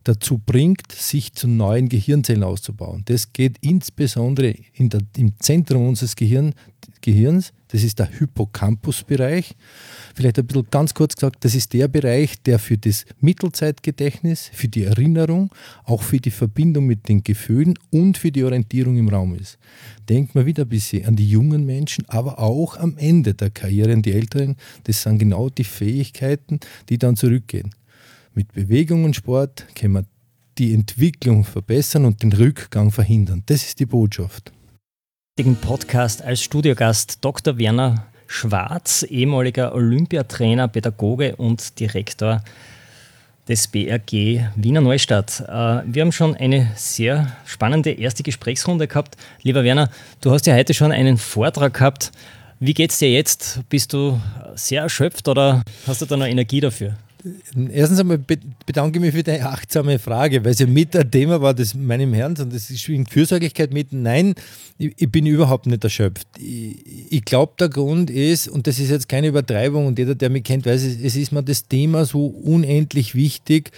dazu 0.06 0.38
bringt, 0.38 0.92
sich 0.92 1.32
zu 1.34 1.48
neuen 1.48 1.88
Gehirnzellen 1.88 2.44
auszubauen. 2.44 3.02
Das 3.06 3.32
geht 3.32 3.56
insbesondere 3.60 4.54
der, 4.78 5.00
im 5.16 5.38
Zentrum 5.40 5.88
unseres 5.88 6.16
Gehirn, 6.16 6.54
Gehirns, 7.00 7.52
das 7.68 7.82
ist 7.82 7.98
der 7.98 8.06
Hippocampus-Bereich. 8.06 9.54
Vielleicht 10.14 10.38
ein 10.38 10.46
bisschen 10.46 10.66
ganz 10.70 10.94
kurz 10.94 11.14
gesagt, 11.14 11.44
das 11.44 11.54
ist 11.54 11.72
der 11.72 11.88
Bereich, 11.88 12.42
der 12.42 12.58
für 12.58 12.78
das 12.78 13.04
Mittelzeitgedächtnis, 13.20 14.50
für 14.52 14.68
die 14.68 14.84
Erinnerung, 14.84 15.50
auch 15.84 16.02
für 16.02 16.18
die 16.18 16.30
Verbindung 16.30 16.86
mit 16.86 17.08
den 17.08 17.22
Gefühlen 17.22 17.74
und 17.90 18.18
für 18.18 18.32
die 18.32 18.44
Orientierung 18.44 18.96
im 18.96 19.08
Raum 19.08 19.34
ist. 19.34 19.58
Denkt 20.08 20.34
mal 20.34 20.46
wieder 20.46 20.64
ein 20.64 20.68
bisschen 20.68 21.06
an 21.06 21.16
die 21.16 21.28
jungen 21.28 21.64
Menschen, 21.64 22.04
aber 22.08 22.38
auch 22.38 22.76
am 22.76 22.96
Ende 22.98 23.34
der 23.34 23.50
Karriere, 23.50 23.92
an 23.92 24.02
die 24.02 24.12
Älteren. 24.12 24.56
Das 24.84 25.02
sind 25.02 25.18
genau 25.18 25.48
die 25.48 25.64
Fähigkeiten, 25.64 26.60
die 26.88 26.98
dann 26.98 27.16
zurückgehen. 27.16 27.70
Mit 28.36 28.52
Bewegung 28.52 29.04
und 29.04 29.16
Sport 29.16 29.64
können 29.74 29.94
wir 29.94 30.04
die 30.58 30.74
Entwicklung 30.74 31.42
verbessern 31.44 32.04
und 32.04 32.22
den 32.22 32.34
Rückgang 32.34 32.90
verhindern. 32.90 33.42
Das 33.46 33.64
ist 33.64 33.80
die 33.80 33.86
Botschaft. 33.86 34.52
Podcast 35.62 36.20
als 36.20 36.42
Studiogast 36.42 37.24
Dr. 37.24 37.56
Werner 37.56 38.08
Schwarz, 38.26 39.04
ehemaliger 39.08 39.74
Olympiatrainer, 39.74 40.68
Pädagoge 40.68 41.36
und 41.36 41.80
Direktor 41.80 42.42
des 43.48 43.68
BRG 43.68 44.50
Wiener 44.54 44.82
Neustadt. 44.82 45.40
Äh, 45.40 45.82
wir 45.86 46.02
haben 46.02 46.12
schon 46.12 46.36
eine 46.36 46.70
sehr 46.76 47.34
spannende 47.46 47.92
erste 47.92 48.22
Gesprächsrunde 48.22 48.86
gehabt. 48.86 49.16
Lieber 49.44 49.64
Werner, 49.64 49.88
du 50.20 50.30
hast 50.30 50.46
ja 50.46 50.54
heute 50.54 50.74
schon 50.74 50.92
einen 50.92 51.16
Vortrag 51.16 51.72
gehabt. 51.72 52.12
Wie 52.60 52.74
geht 52.74 52.90
es 52.90 52.98
dir 52.98 53.10
jetzt? 53.10 53.60
Bist 53.70 53.94
du 53.94 54.20
sehr 54.56 54.82
erschöpft 54.82 55.26
oder 55.26 55.62
hast 55.86 56.02
du 56.02 56.04
da 56.04 56.18
noch 56.18 56.26
Energie 56.26 56.60
dafür? 56.60 56.96
Erstens 57.70 57.98
einmal 57.98 58.18
bedanke 58.18 58.98
ich 58.98 59.04
mich 59.04 59.14
für 59.14 59.22
deine 59.22 59.48
achtsame 59.48 59.98
Frage, 59.98 60.44
weil 60.44 60.52
es 60.52 60.58
ja 60.58 60.66
mit 60.66 60.94
ein 60.94 61.10
Thema 61.10 61.40
war, 61.40 61.54
das 61.54 61.74
meinem 61.74 62.12
Herrn, 62.14 62.36
und 62.38 62.52
das 62.52 62.70
ist 62.70 62.88
in 62.88 63.06
Fürsorglichkeit 63.06 63.72
mit. 63.72 63.92
Nein, 63.92 64.34
ich, 64.78 65.10
bin 65.10 65.26
überhaupt 65.26 65.66
nicht 65.66 65.82
erschöpft. 65.82 66.28
Ich, 66.38 66.76
ich 67.10 67.24
glaube, 67.24 67.54
der 67.58 67.68
Grund 67.68 68.10
ist, 68.10 68.48
und 68.48 68.66
das 68.66 68.78
ist 68.78 68.90
jetzt 68.90 69.08
keine 69.08 69.28
Übertreibung, 69.28 69.86
und 69.86 69.98
jeder, 69.98 70.14
der 70.14 70.30
mich 70.30 70.44
kennt, 70.44 70.66
weiß, 70.66 70.82
es 70.82 71.16
ist 71.16 71.32
mir 71.32 71.42
das 71.42 71.66
Thema 71.66 72.04
so 72.04 72.26
unendlich 72.26 73.14
wichtig, 73.14 73.72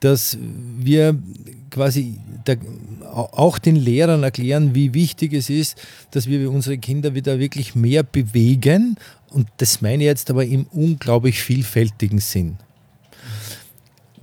dass 0.00 0.38
wir 0.78 1.18
quasi 1.70 2.14
der, 2.46 2.58
auch 3.02 3.58
den 3.58 3.76
Lehrern 3.76 4.22
erklären, 4.22 4.74
wie 4.74 4.94
wichtig 4.94 5.34
es 5.34 5.50
ist, 5.50 5.76
dass 6.10 6.26
wir 6.26 6.50
unsere 6.50 6.78
Kinder 6.78 7.14
wieder 7.14 7.38
wirklich 7.38 7.74
mehr 7.74 8.02
bewegen. 8.02 8.96
Und 9.28 9.48
das 9.58 9.80
meine 9.80 10.02
ich 10.02 10.08
jetzt 10.08 10.30
aber 10.30 10.44
im 10.44 10.66
unglaublich 10.72 11.42
vielfältigen 11.42 12.18
Sinn. 12.18 12.56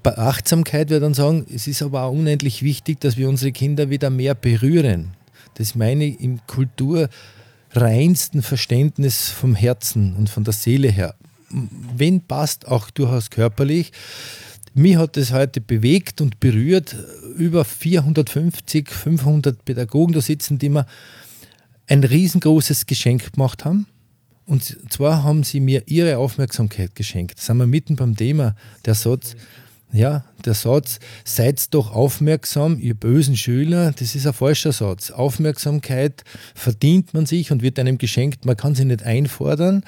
Bei 0.04 0.18
Achtsamkeit 0.18 0.90
würde 0.90 1.06
dann 1.06 1.14
sagen, 1.14 1.46
es 1.54 1.68
ist 1.68 1.82
aber 1.82 2.04
auch 2.04 2.12
unendlich 2.12 2.64
wichtig, 2.64 3.00
dass 3.02 3.18
wir 3.18 3.28
unsere 3.30 3.52
Kinder 3.52 3.90
wieder 3.90 4.10
mehr 4.10 4.36
berühren. 4.36 5.14
Das 5.56 5.76
meine 5.76 6.06
ich 6.06 6.22
im 6.22 6.40
kulturreinsten 6.48 8.42
Verständnis 8.42 9.30
vom 9.30 9.56
Herzen 9.56 10.16
und 10.16 10.30
von 10.30 10.44
der 10.44 10.54
Seele 10.54 10.90
her. 10.90 11.16
Wenn 11.50 12.22
passt, 12.22 12.68
auch 12.68 12.90
durchaus 12.90 13.30
körperlich, 13.30 13.92
mich 14.74 14.98
hat 14.98 15.18
das 15.18 15.32
heute 15.32 15.60
bewegt 15.60 16.22
und 16.22 16.40
berührt. 16.40 16.96
Über 17.36 17.66
450, 17.66 18.90
500 18.90 19.66
Pädagogen 19.66 20.14
da 20.14 20.22
sitzen, 20.22 20.60
die 20.60 20.70
mir 20.70 20.86
ein 21.88 22.04
riesengroßes 22.04 22.86
Geschenk 22.86 23.34
gemacht 23.34 23.66
haben. 23.66 23.88
Und 24.46 24.78
zwar 24.92 25.24
haben 25.24 25.44
sie 25.44 25.60
mir 25.60 25.84
ihre 25.88 26.18
Aufmerksamkeit 26.18 26.96
geschenkt. 26.96 27.40
Da 27.40 27.42
sind 27.42 27.58
wir 27.58 27.68
mitten 27.68 27.96
beim 27.96 28.16
Thema. 28.16 28.56
Der 28.86 28.94
Satz, 28.94 29.36
ja, 29.94 30.26
der 30.46 30.54
Satz, 30.54 31.00
seid 31.24 31.74
doch 31.74 31.92
aufmerksam, 31.92 32.78
ihr 32.80 32.94
bösen 32.94 33.38
Schüler, 33.38 33.94
das 33.98 34.16
ist 34.16 34.28
ein 34.28 34.34
falscher 34.34 34.74
Satz. 34.74 35.12
Aufmerksamkeit 35.12 36.24
verdient 36.56 37.14
man 37.14 37.26
sich 37.26 37.52
und 37.52 37.62
wird 37.62 37.80
einem 37.80 37.98
geschenkt, 37.98 38.46
man 38.46 38.58
kann 38.58 38.76
sie 38.76 38.86
nicht 38.86 39.04
einfordern. 39.04 39.84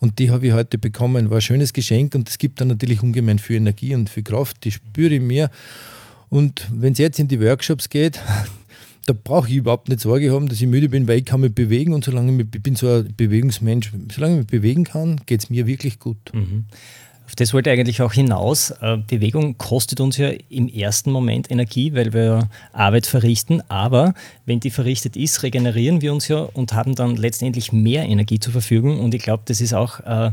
Und 0.00 0.18
die 0.18 0.30
habe 0.30 0.46
ich 0.46 0.52
heute 0.52 0.78
bekommen. 0.78 1.28
War 1.28 1.38
ein 1.38 1.42
schönes 1.42 1.72
Geschenk 1.72 2.14
und 2.14 2.28
es 2.28 2.38
gibt 2.38 2.60
dann 2.60 2.68
natürlich 2.68 3.02
ungemein 3.02 3.38
viel 3.38 3.56
Energie 3.56 3.94
und 3.94 4.08
viel 4.08 4.22
Kraft, 4.22 4.64
die 4.64 4.70
spüre 4.70 5.14
ich 5.14 5.20
mir. 5.20 5.50
Und 6.30 6.66
wenn 6.72 6.94
es 6.94 6.98
jetzt 6.98 7.18
in 7.18 7.28
die 7.28 7.40
Workshops 7.40 7.90
geht, 7.90 8.18
da 9.06 9.12
brauche 9.12 9.48
ich 9.48 9.56
überhaupt 9.56 9.88
nicht 9.88 10.00
Sorge 10.00 10.32
haben, 10.32 10.48
dass 10.48 10.60
ich 10.60 10.66
müde 10.68 10.88
bin, 10.88 11.06
weil 11.06 11.18
ich 11.18 11.24
kann 11.26 11.40
mich 11.40 11.54
bewegen 11.54 11.92
und 11.92 12.04
solange 12.04 12.40
ich, 12.40 12.48
ich 12.54 12.62
bin 12.62 12.76
so 12.76 12.88
ein 12.88 13.14
Bewegungsmensch, 13.14 13.92
solange 14.14 14.34
ich 14.34 14.38
mich 14.38 14.46
bewegen 14.46 14.84
kann, 14.84 15.20
geht 15.26 15.42
es 15.42 15.50
mir 15.50 15.66
wirklich 15.66 15.98
gut. 15.98 16.32
Mhm. 16.32 16.64
Auf 17.30 17.36
das 17.36 17.54
wollte 17.54 17.70
ich 17.70 17.78
eigentlich 17.78 18.02
auch 18.02 18.12
hinaus. 18.12 18.72
Äh, 18.80 18.96
Bewegung 19.06 19.56
kostet 19.56 20.00
uns 20.00 20.16
ja 20.16 20.32
im 20.48 20.68
ersten 20.68 21.12
Moment 21.12 21.48
Energie, 21.48 21.94
weil 21.94 22.12
wir 22.12 22.48
Arbeit 22.72 23.06
verrichten. 23.06 23.62
Aber 23.68 24.14
wenn 24.46 24.58
die 24.58 24.70
verrichtet 24.70 25.16
ist, 25.16 25.44
regenerieren 25.44 26.02
wir 26.02 26.12
uns 26.12 26.26
ja 26.26 26.38
und 26.40 26.72
haben 26.72 26.96
dann 26.96 27.14
letztendlich 27.14 27.72
mehr 27.72 28.04
Energie 28.04 28.40
zur 28.40 28.52
Verfügung. 28.52 28.98
Und 28.98 29.14
ich 29.14 29.22
glaube, 29.22 29.44
das 29.46 29.60
ist 29.60 29.74
auch 29.74 30.00
äh, 30.00 30.32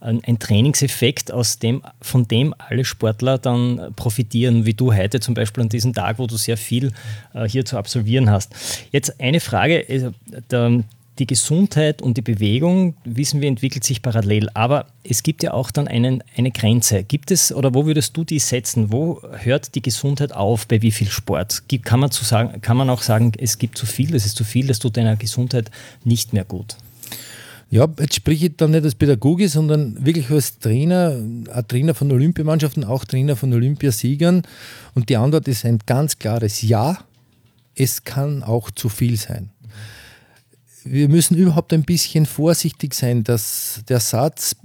ein 0.00 0.38
Trainingseffekt, 0.38 1.32
aus 1.32 1.60
dem, 1.60 1.80
von 2.02 2.28
dem 2.28 2.54
alle 2.58 2.84
Sportler 2.84 3.38
dann 3.38 3.94
profitieren, 3.96 4.66
wie 4.66 4.74
du 4.74 4.92
heute 4.92 5.20
zum 5.20 5.32
Beispiel 5.32 5.62
an 5.62 5.70
diesem 5.70 5.94
Tag, 5.94 6.18
wo 6.18 6.26
du 6.26 6.36
sehr 6.36 6.58
viel 6.58 6.92
äh, 7.32 7.48
hier 7.48 7.64
zu 7.64 7.78
absolvieren 7.78 8.28
hast. 8.28 8.54
Jetzt 8.92 9.18
eine 9.18 9.40
Frage, 9.40 10.12
der, 10.50 10.84
die 11.18 11.26
Gesundheit 11.26 12.02
und 12.02 12.16
die 12.16 12.22
Bewegung, 12.22 12.96
wissen 13.04 13.40
wir, 13.40 13.48
entwickelt 13.48 13.84
sich 13.84 14.02
parallel. 14.02 14.48
Aber 14.54 14.86
es 15.04 15.22
gibt 15.22 15.42
ja 15.42 15.52
auch 15.52 15.70
dann 15.70 15.86
einen, 15.86 16.24
eine 16.36 16.50
Grenze. 16.50 17.04
Gibt 17.04 17.30
es 17.30 17.52
oder 17.52 17.74
wo 17.74 17.86
würdest 17.86 18.16
du 18.16 18.24
die 18.24 18.40
setzen? 18.40 18.92
Wo 18.92 19.22
hört 19.30 19.74
die 19.74 19.82
Gesundheit 19.82 20.32
auf? 20.32 20.66
Bei 20.66 20.82
wie 20.82 20.90
viel 20.90 21.08
Sport? 21.08 21.62
Kann, 21.82 22.00
man 22.00 22.10
zu 22.10 22.24
sagen, 22.24 22.60
kann 22.60 22.76
man 22.76 22.90
auch 22.90 23.02
sagen, 23.02 23.32
es 23.38 23.58
gibt 23.58 23.78
zu 23.78 23.86
viel, 23.86 24.10
das 24.10 24.26
ist 24.26 24.36
zu 24.36 24.44
viel, 24.44 24.66
das 24.66 24.80
tut 24.80 24.96
deiner 24.96 25.16
Gesundheit 25.16 25.70
nicht 26.02 26.32
mehr 26.32 26.44
gut? 26.44 26.76
Ja, 27.70 27.88
jetzt 27.98 28.16
spreche 28.16 28.46
ich 28.46 28.56
dann 28.56 28.72
nicht 28.72 28.84
als 28.84 28.94
Pädagoge, 28.94 29.48
sondern 29.48 30.04
wirklich 30.04 30.30
als 30.30 30.58
Trainer, 30.58 31.10
ein 31.10 31.68
Trainer 31.68 31.94
von 31.94 32.10
Olympiamannschaften, 32.10 32.84
auch 32.84 33.04
Trainer 33.04 33.36
von 33.36 33.52
Olympiasiegern. 33.52 34.42
Und 34.94 35.08
die 35.08 35.16
Antwort 35.16 35.48
ist 35.48 35.64
ein 35.64 35.78
ganz 35.86 36.18
klares 36.18 36.62
Ja. 36.62 36.98
Es 37.76 38.04
kann 38.04 38.44
auch 38.44 38.70
zu 38.70 38.88
viel 38.88 39.16
sein 39.16 39.50
wir 40.84 41.08
müssen 41.08 41.36
überhaupt 41.36 41.72
ein 41.72 41.82
bisschen 41.82 42.26
vorsichtig 42.26 42.94
sein, 42.94 43.24
dass 43.24 43.82
der 43.88 44.00
Satz 44.00 44.56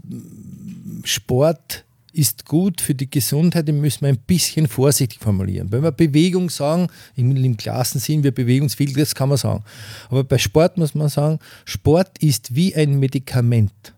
Sport 1.04 1.86
ist 2.12 2.46
gut 2.46 2.82
für 2.82 2.96
die 2.96 3.10
Gesundheit, 3.10 3.68
den 3.68 3.80
müssen 3.82 4.02
wir 4.02 4.10
ein 4.10 4.18
bisschen 4.18 4.68
vorsichtig 4.68 5.20
formulieren. 5.20 5.72
Wenn 5.72 5.84
wir 5.84 5.92
Bewegung 5.92 6.50
sagen, 6.50 6.88
im, 7.16 7.36
im 7.36 7.56
Klassensinn, 7.56 8.24
wir 8.24 8.34
bewegungsfähig, 8.34 8.94
das 8.94 9.16
kann 9.16 9.30
man 9.30 9.38
sagen. 9.38 9.64
Aber 10.10 10.24
bei 10.24 10.38
Sport 10.38 10.78
muss 10.78 10.96
man 10.96 11.10
sagen, 11.10 11.40
Sport 11.66 12.18
ist 12.20 12.56
wie 12.56 12.76
ein 12.76 13.00
Medikament 13.00 13.94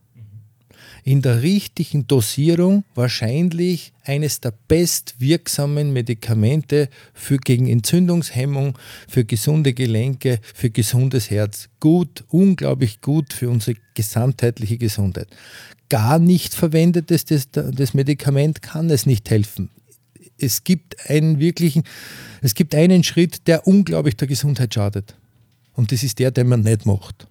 in 1.04 1.22
der 1.22 1.42
richtigen 1.42 2.08
Dosierung 2.08 2.84
wahrscheinlich 2.96 3.94
eines 4.04 4.40
der 4.42 4.54
bestwirksamen 4.68 5.94
Medikamente 5.94 6.90
für 7.14 7.38
gegen 7.38 7.68
Entzündungshemmung, 7.68 8.78
für 9.08 9.26
gesunde 9.26 9.74
Gelenke, 9.74 10.40
für 10.54 10.70
gesundes 10.70 11.30
Herz. 11.30 11.70
Gut, 11.80 12.24
unglaublich 12.30 13.02
gut 13.02 13.34
für 13.34 13.50
unsere 13.50 13.78
gesamtheitliche 13.94 14.78
Gesundheit. 14.78 15.28
Gar 15.90 16.20
nicht 16.20 16.54
verwendetes 16.54 17.26
das, 17.26 17.50
das 17.52 17.94
Medikament 17.94 18.62
kann 18.62 18.90
es 18.90 19.06
nicht 19.06 19.30
helfen. 19.30 19.70
Es 20.38 20.64
gibt 20.64 21.10
einen 21.10 21.40
wirklichen, 21.40 21.84
es 22.42 22.56
gibt 22.56 22.74
einen 22.74 23.04
Schritt, 23.04 23.48
der 23.48 23.68
unglaublich 23.68 24.16
der 24.16 24.28
Gesundheit 24.28 24.74
schadet. 24.74 25.16
Und 25.74 25.92
das 25.92 26.04
ist 26.04 26.20
der, 26.20 26.32
den 26.32 26.48
man 26.48 26.62
nicht 26.62 26.86
macht. 26.86 27.28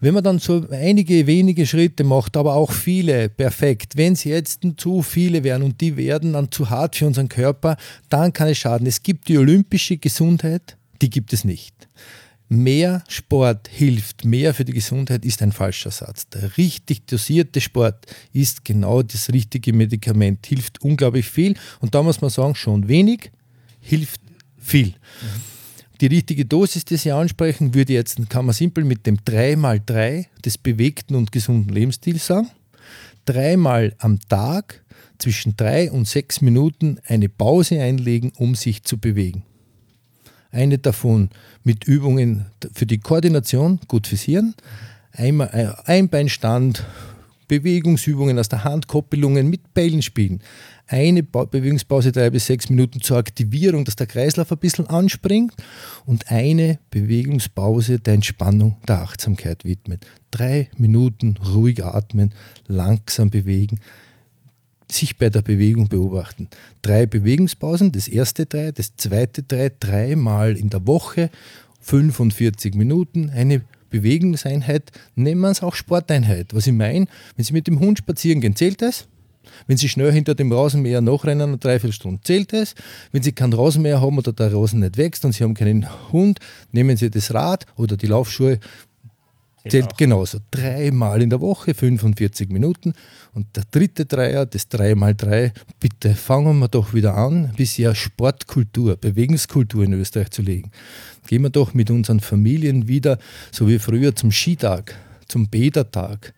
Wenn 0.00 0.14
man 0.14 0.22
dann 0.22 0.38
so 0.38 0.64
einige 0.70 1.26
wenige 1.26 1.66
Schritte 1.66 2.04
macht, 2.04 2.36
aber 2.36 2.54
auch 2.54 2.72
viele, 2.72 3.28
perfekt. 3.28 3.96
Wenn 3.96 4.12
es 4.12 4.24
jetzt 4.24 4.60
zu 4.76 5.02
viele 5.02 5.42
werden 5.42 5.64
und 5.64 5.80
die 5.80 5.96
werden 5.96 6.34
dann 6.34 6.52
zu 6.52 6.70
hart 6.70 6.96
für 6.96 7.06
unseren 7.06 7.28
Körper, 7.28 7.76
dann 8.08 8.32
kann 8.32 8.48
es 8.48 8.58
schaden. 8.58 8.86
Es 8.86 9.02
gibt 9.02 9.28
die 9.28 9.38
olympische 9.38 9.96
Gesundheit, 9.96 10.76
die 11.02 11.10
gibt 11.10 11.32
es 11.32 11.44
nicht. 11.44 11.74
Mehr 12.48 13.02
Sport 13.08 13.68
hilft 13.68 14.24
mehr 14.24 14.54
für 14.54 14.64
die 14.64 14.72
Gesundheit, 14.72 15.24
ist 15.24 15.42
ein 15.42 15.52
falscher 15.52 15.90
Satz. 15.90 16.28
Der 16.28 16.56
richtig 16.56 17.06
dosierte 17.06 17.60
Sport 17.60 18.06
ist 18.32 18.64
genau 18.64 19.02
das 19.02 19.30
richtige 19.30 19.74
Medikament, 19.74 20.46
hilft 20.46 20.80
unglaublich 20.80 21.28
viel. 21.28 21.56
Und 21.80 21.94
da 21.94 22.02
muss 22.02 22.22
man 22.22 22.30
sagen, 22.30 22.54
schon 22.54 22.88
wenig 22.88 23.32
hilft 23.80 24.20
viel. 24.56 24.88
Mhm. 24.88 25.57
Die 26.00 26.06
richtige 26.06 26.44
Dosis, 26.44 26.84
die 26.84 26.96
Sie 26.96 27.10
ansprechen, 27.10 27.74
würde 27.74 27.92
jetzt, 27.92 28.18
kann 28.30 28.46
man 28.46 28.54
simpel 28.54 28.84
mit 28.84 29.04
dem 29.06 29.16
3x3 29.16 30.26
des 30.44 30.56
bewegten 30.56 31.16
und 31.16 31.32
gesunden 31.32 31.74
Lebensstils 31.74 32.26
sagen. 32.26 32.48
Dreimal 33.24 33.94
am 33.98 34.20
Tag 34.28 34.84
zwischen 35.18 35.56
drei 35.56 35.90
und 35.90 36.06
sechs 36.06 36.40
Minuten 36.40 36.98
eine 37.04 37.28
Pause 37.28 37.82
einlegen, 37.82 38.32
um 38.36 38.54
sich 38.54 38.84
zu 38.84 38.98
bewegen. 38.98 39.42
Eine 40.52 40.78
davon 40.78 41.30
mit 41.64 41.84
Übungen 41.84 42.46
für 42.72 42.86
die 42.86 42.98
Koordination, 42.98 43.80
gut 43.88 44.06
fürs 44.06 44.22
Hirn. 44.22 44.54
Einmal 45.12 45.50
äh, 45.52 45.90
Einbeinstand, 45.90 46.84
Bewegungsübungen 47.48 48.38
aus 48.38 48.48
der 48.48 48.62
Hand, 48.62 48.86
Koppelungen 48.86 49.50
mit 49.50 49.74
Bällen 49.74 50.02
spielen 50.02 50.42
eine 50.88 51.22
Bewegungspause 51.22 52.12
drei 52.12 52.30
bis 52.30 52.46
sechs 52.46 52.70
Minuten 52.70 53.00
zur 53.00 53.18
Aktivierung, 53.18 53.84
dass 53.84 53.96
der 53.96 54.06
Kreislauf 54.06 54.50
ein 54.50 54.58
bisschen 54.58 54.86
anspringt 54.86 55.54
und 56.06 56.30
eine 56.30 56.78
Bewegungspause 56.90 58.00
der 58.00 58.14
Entspannung, 58.14 58.76
der 58.88 59.02
Achtsamkeit 59.02 59.64
widmet. 59.64 60.06
Drei 60.30 60.70
Minuten 60.76 61.36
ruhig 61.54 61.84
atmen, 61.84 62.34
langsam 62.66 63.30
bewegen, 63.30 63.80
sich 64.90 65.18
bei 65.18 65.28
der 65.28 65.42
Bewegung 65.42 65.88
beobachten. 65.88 66.48
Drei 66.80 67.04
Bewegungspausen, 67.04 67.92
das 67.92 68.08
erste 68.08 68.46
drei, 68.46 68.72
das 68.72 68.96
zweite 68.96 69.42
drei, 69.42 69.70
dreimal 69.78 70.56
in 70.56 70.70
der 70.70 70.86
Woche, 70.86 71.30
45 71.80 72.74
Minuten, 72.74 73.30
eine 73.30 73.62
Bewegungseinheit, 73.90 74.90
nennen 75.14 75.40
wir 75.40 75.50
es 75.50 75.62
auch 75.62 75.74
Sporteinheit. 75.74 76.54
Was 76.54 76.66
ich 76.66 76.72
meine, 76.72 77.06
wenn 77.36 77.44
Sie 77.44 77.52
mit 77.52 77.66
dem 77.66 77.78
Hund 77.78 77.98
spazieren 77.98 78.40
gehen, 78.40 78.56
zählt 78.56 78.82
das? 78.82 79.06
Wenn 79.66 79.76
Sie 79.76 79.88
schnell 79.88 80.12
hinter 80.12 80.34
dem 80.34 80.52
Rasenmäher 80.52 81.00
nachrennen, 81.00 81.48
eine 81.48 81.58
Dreiviertelstunde 81.58 82.20
zählt 82.22 82.52
es. 82.52 82.74
Wenn 83.12 83.22
Sie 83.22 83.32
keinen 83.32 83.52
Rasenmäher 83.52 84.00
haben 84.00 84.18
oder 84.18 84.32
der 84.32 84.52
Rasen 84.52 84.80
nicht 84.80 84.96
wächst 84.96 85.24
und 85.24 85.32
Sie 85.32 85.44
haben 85.44 85.54
keinen 85.54 85.86
Hund, 86.12 86.38
nehmen 86.72 86.96
Sie 86.96 87.10
das 87.10 87.32
Rad 87.34 87.66
oder 87.76 87.96
die 87.96 88.06
Laufschuhe. 88.06 88.58
Zählt 89.68 89.98
genauso. 89.98 90.38
Dreimal 90.50 91.20
in 91.20 91.30
der 91.30 91.40
Woche, 91.40 91.74
45 91.74 92.48
Minuten. 92.50 92.94
Und 93.34 93.54
der 93.56 93.64
dritte 93.70 94.06
Dreier, 94.06 94.46
das 94.46 94.70
3x3, 94.70 95.52
bitte 95.78 96.14
fangen 96.14 96.58
wir 96.58 96.68
doch 96.68 96.94
wieder 96.94 97.16
an, 97.16 97.52
bisschen 97.56 97.94
Sportkultur, 97.94 98.96
Bewegungskultur 98.96 99.84
in 99.84 99.92
Österreich 99.92 100.30
zu 100.30 100.42
legen. 100.42 100.70
Gehen 101.26 101.42
wir 101.42 101.50
doch 101.50 101.74
mit 101.74 101.90
unseren 101.90 102.20
Familien 102.20 102.88
wieder, 102.88 103.18
so 103.52 103.68
wie 103.68 103.78
früher, 103.78 104.14
zum 104.14 104.32
Skitag 104.32 104.94
zum 105.28 105.48
Bädertag, 105.48 106.34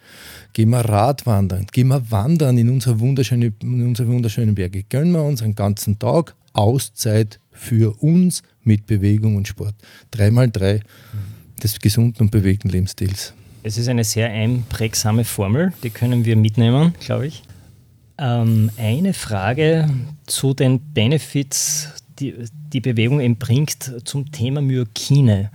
gehen 0.52 0.70
wir 0.70 0.80
Radwandern, 0.80 1.66
gehen 1.72 1.88
wir 1.88 2.10
wandern 2.10 2.58
in 2.58 2.68
unsere 2.68 3.00
wunderschönen, 3.00 3.54
in 3.62 3.86
unsere 3.86 4.08
Berge. 4.52 4.84
Gönnen 4.88 5.12
wir 5.12 5.22
uns 5.22 5.42
einen 5.42 5.54
ganzen 5.54 5.98
Tag 5.98 6.34
Auszeit 6.52 7.40
für 7.52 8.02
uns 8.02 8.42
mit 8.62 8.86
Bewegung 8.86 9.36
und 9.36 9.48
Sport. 9.48 9.74
Dreimal 10.10 10.50
drei 10.50 10.80
des 11.62 11.78
gesunden 11.78 12.22
und 12.22 12.30
bewegten 12.30 12.70
Lebensstils. 12.70 13.34
Es 13.62 13.76
ist 13.76 13.88
eine 13.88 14.04
sehr 14.04 14.30
einprägsame 14.30 15.24
Formel, 15.24 15.72
die 15.82 15.90
können 15.90 16.24
wir 16.24 16.36
mitnehmen, 16.36 16.94
glaube 17.00 17.26
ich. 17.26 17.42
Ähm, 18.18 18.70
eine 18.76 19.12
Frage 19.12 19.88
zu 20.26 20.54
den 20.54 20.80
Benefits, 20.92 21.88
die 22.18 22.34
die 22.72 22.80
Bewegung 22.80 23.20
eben 23.20 23.36
bringt 23.36 23.92
zum 24.04 24.30
Thema 24.30 24.60
Myokine. 24.60 25.50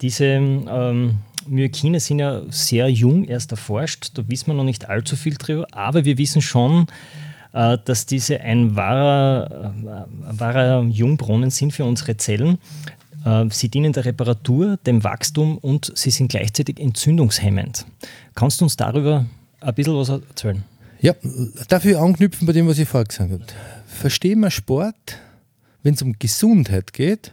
Diese 0.00 0.24
ähm, 0.24 1.18
Myokine 1.50 1.98
sind 1.98 2.20
ja 2.20 2.42
sehr 2.48 2.88
jung 2.88 3.24
erst 3.24 3.50
erforscht, 3.50 4.12
da 4.14 4.22
wissen 4.28 4.46
wir 4.46 4.54
noch 4.54 4.64
nicht 4.64 4.88
allzu 4.88 5.16
viel 5.16 5.34
drüber, 5.34 5.66
aber 5.72 6.04
wir 6.04 6.16
wissen 6.16 6.40
schon, 6.40 6.86
äh, 7.52 7.76
dass 7.84 8.06
diese 8.06 8.40
ein 8.40 8.76
wahrer, 8.76 9.74
äh, 9.84 10.38
wahrer 10.38 10.82
Jungbrunnen 10.84 11.50
sind 11.50 11.72
für 11.72 11.84
unsere 11.84 12.16
Zellen. 12.16 12.58
Äh, 13.24 13.46
sie 13.50 13.68
dienen 13.68 13.92
der 13.92 14.04
Reparatur, 14.04 14.78
dem 14.86 15.02
Wachstum 15.02 15.58
und 15.58 15.92
sie 15.96 16.10
sind 16.10 16.28
gleichzeitig 16.30 16.78
entzündungshemmend. 16.78 17.84
Kannst 18.36 18.60
du 18.60 18.66
uns 18.66 18.76
darüber 18.76 19.26
ein 19.60 19.74
bisschen 19.74 19.96
was 19.96 20.08
erzählen? 20.08 20.62
Ja, 21.00 21.14
dafür 21.68 22.00
anknüpfen 22.00 22.46
bei 22.46 22.52
dem, 22.52 22.68
was 22.68 22.78
ich 22.78 22.88
vorher 22.88 23.06
gesagt 23.06 23.32
habe. 23.32 23.44
Verstehen 23.86 24.40
wir 24.40 24.50
Sport, 24.50 25.18
wenn 25.82 25.94
es 25.94 26.02
um 26.02 26.14
Gesundheit 26.16 26.92
geht, 26.92 27.32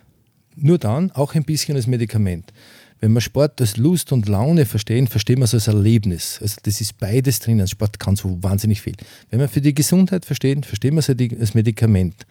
nur 0.56 0.80
dann 0.80 1.12
auch 1.12 1.36
ein 1.36 1.44
bisschen 1.44 1.76
als 1.76 1.86
Medikament. 1.86 2.52
Wenn 3.00 3.14
wir 3.14 3.22
Sport 3.22 3.62
als 3.62 3.78
Lust 3.78 4.12
und 4.12 4.28
Laune 4.28 4.66
verstehen, 4.66 5.08
verstehen 5.08 5.38
wir 5.38 5.46
es 5.46 5.54
als 5.54 5.68
Erlebnis. 5.68 6.40
Also 6.42 6.58
das 6.64 6.82
ist 6.82 6.98
beides 6.98 7.40
drin. 7.40 7.60
Also 7.62 7.72
Sport 7.72 8.00
kann 8.00 8.16
so 8.16 8.42
wahnsinnig 8.42 8.82
viel. 8.82 8.96
Wenn 9.30 9.40
wir 9.40 9.48
für 9.48 9.62
die 9.62 9.76
Gesundheit 9.76 10.26
verstehen, 10.26 10.64
verstehen 10.64 10.96
wir 10.96 11.00
es 11.00 11.10
als 11.10 11.54
Medikament. 11.54 12.26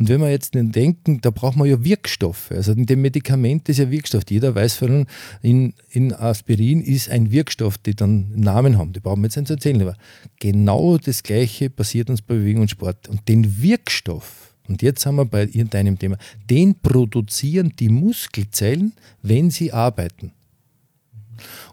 Und 0.00 0.08
wenn 0.08 0.20
wir 0.20 0.30
jetzt 0.30 0.54
denken, 0.54 1.20
da 1.20 1.30
braucht 1.30 1.56
man 1.56 1.68
ja 1.68 1.84
Wirkstoffe. 1.84 2.50
Also 2.50 2.72
in 2.72 2.86
dem 2.86 3.02
Medikament 3.02 3.68
ist 3.68 3.78
ja 3.78 3.90
Wirkstoff. 3.90 4.24
Jeder 4.28 4.54
weiß 4.54 4.76
von 4.76 5.06
in, 5.42 5.74
in 5.90 6.14
Aspirin 6.14 6.80
ist 6.80 7.10
ein 7.10 7.30
Wirkstoff, 7.30 7.76
die 7.76 7.94
dann 7.94 8.32
Namen 8.34 8.78
haben. 8.78 8.94
Die 8.94 9.00
brauchen 9.00 9.20
wir 9.20 9.26
jetzt 9.26 9.36
nicht 9.36 9.48
zu 9.48 9.54
erzählen. 9.54 9.82
Aber 9.82 9.96
genau 10.38 10.96
das 10.96 11.22
Gleiche 11.22 11.68
passiert 11.68 12.08
uns 12.08 12.22
bei 12.22 12.34
Bewegung 12.34 12.62
und 12.62 12.70
Sport. 12.70 13.08
Und 13.08 13.28
den 13.28 13.62
Wirkstoff, 13.62 14.39
und 14.70 14.82
jetzt 14.82 15.02
sind 15.02 15.16
wir 15.16 15.24
bei 15.24 15.46
deinem 15.46 15.98
Thema. 15.98 16.16
Den 16.48 16.76
produzieren 16.76 17.72
die 17.76 17.88
Muskelzellen, 17.88 18.92
wenn 19.20 19.50
sie 19.50 19.72
arbeiten. 19.72 20.30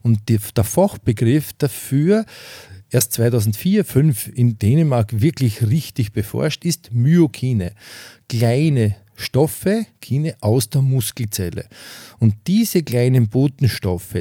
Und 0.01 0.27
die, 0.27 0.39
der 0.55 0.63
Fachbegriff 0.63 1.53
dafür, 1.53 2.25
erst 2.89 3.13
2004, 3.13 3.85
2005 3.85 4.35
in 4.35 4.57
Dänemark 4.57 5.21
wirklich 5.21 5.61
richtig 5.61 6.11
beforscht, 6.11 6.65
ist 6.65 6.91
Myokine. 6.91 7.73
Kleine 8.27 8.95
Stoffe, 9.19 9.85
Kine 9.99 10.35
aus 10.41 10.69
der 10.69 10.81
Muskelzelle. 10.81 11.65
Und 12.19 12.35
diese 12.45 12.83
kleinen 12.83 13.27
Botenstoffe, 13.27 14.15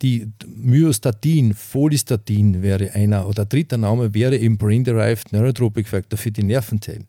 die 0.00 0.28
Myostatin, 0.46 1.54
Folistatin 1.54 2.62
wäre 2.62 2.92
einer, 2.92 3.28
oder 3.28 3.44
dritter 3.44 3.76
Name 3.76 4.14
wäre 4.14 4.38
eben 4.38 4.58
Brain-Derived 4.58 5.32
Neurotropic 5.32 5.88
Factor 5.88 6.16
für 6.16 6.30
die 6.30 6.44
Nervenzellen 6.44 7.06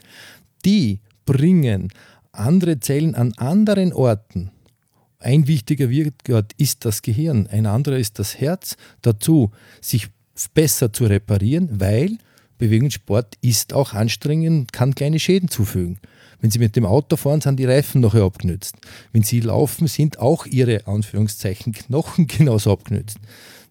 die 0.67 0.99
bringen 1.25 1.87
andere 2.33 2.79
Zellen 2.79 3.15
an 3.15 3.33
anderen 3.37 3.93
Orten. 3.93 4.51
Ein 5.17 5.47
wichtiger 5.47 5.89
Wirkort 5.89 6.53
ist 6.57 6.85
das 6.85 7.01
Gehirn, 7.01 7.47
ein 7.47 7.65
anderer 7.65 7.97
ist 7.97 8.19
das 8.19 8.39
Herz, 8.39 8.75
dazu 9.01 9.51
sich 9.81 10.09
besser 10.53 10.93
zu 10.93 11.05
reparieren, 11.05 11.79
weil 11.79 12.17
Bewegungssport 12.59 13.35
ist 13.41 13.73
auch 13.73 13.93
anstrengend, 13.93 14.73
kann 14.73 14.93
kleine 14.93 15.19
Schäden 15.19 15.49
zufügen. 15.49 15.99
Wenn 16.39 16.51
Sie 16.51 16.59
mit 16.59 16.75
dem 16.75 16.85
Auto 16.85 17.15
fahren, 17.15 17.41
sind 17.41 17.57
die 17.57 17.65
Reifen 17.65 18.01
noch 18.01 18.13
abgenützt. 18.13 18.75
Wenn 19.11 19.23
Sie 19.23 19.39
laufen, 19.39 19.87
sind 19.87 20.19
auch 20.19 20.45
Ihre 20.45 20.85
Anführungszeichen 20.85 21.73
Knochen 21.73 22.27
genauso 22.27 22.71
abgenützt. 22.71 23.17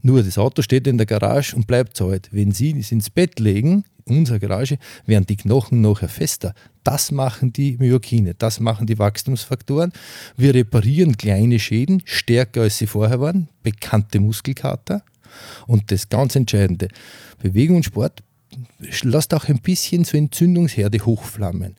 Nur 0.02 0.22
das 0.22 0.38
Auto 0.38 0.62
steht 0.62 0.86
in 0.86 0.98
der 0.98 1.06
Garage 1.06 1.54
und 1.54 1.66
bleibt 1.66 1.96
so 1.96 2.08
alt. 2.08 2.28
Wenn 2.32 2.52
Sie 2.52 2.76
es 2.78 2.90
ins 2.90 3.10
Bett 3.10 3.38
legen, 3.38 3.84
unserer 4.08 4.38
Garage, 4.38 4.78
werden 5.04 5.26
die 5.26 5.36
Knochen 5.36 5.80
nachher 5.80 6.08
fester. 6.08 6.54
Das 6.84 7.10
machen 7.10 7.52
die 7.52 7.76
Myokine, 7.78 8.34
das 8.34 8.60
machen 8.60 8.86
die 8.86 8.98
Wachstumsfaktoren. 8.98 9.92
Wir 10.36 10.54
reparieren 10.54 11.16
kleine 11.16 11.58
Schäden 11.58 12.02
stärker 12.04 12.62
als 12.62 12.78
sie 12.78 12.86
vorher 12.86 13.20
waren, 13.20 13.48
bekannte 13.62 14.20
Muskelkater. 14.20 15.02
Und 15.66 15.90
das 15.90 16.08
ganz 16.08 16.36
Entscheidende, 16.36 16.88
Bewegung 17.42 17.78
und 17.78 17.84
Sport 17.84 18.22
lasst 19.02 19.34
auch 19.34 19.48
ein 19.48 19.60
bisschen 19.60 20.04
so 20.04 20.16
Entzündungsherde 20.16 21.04
hochflammen. 21.04 21.76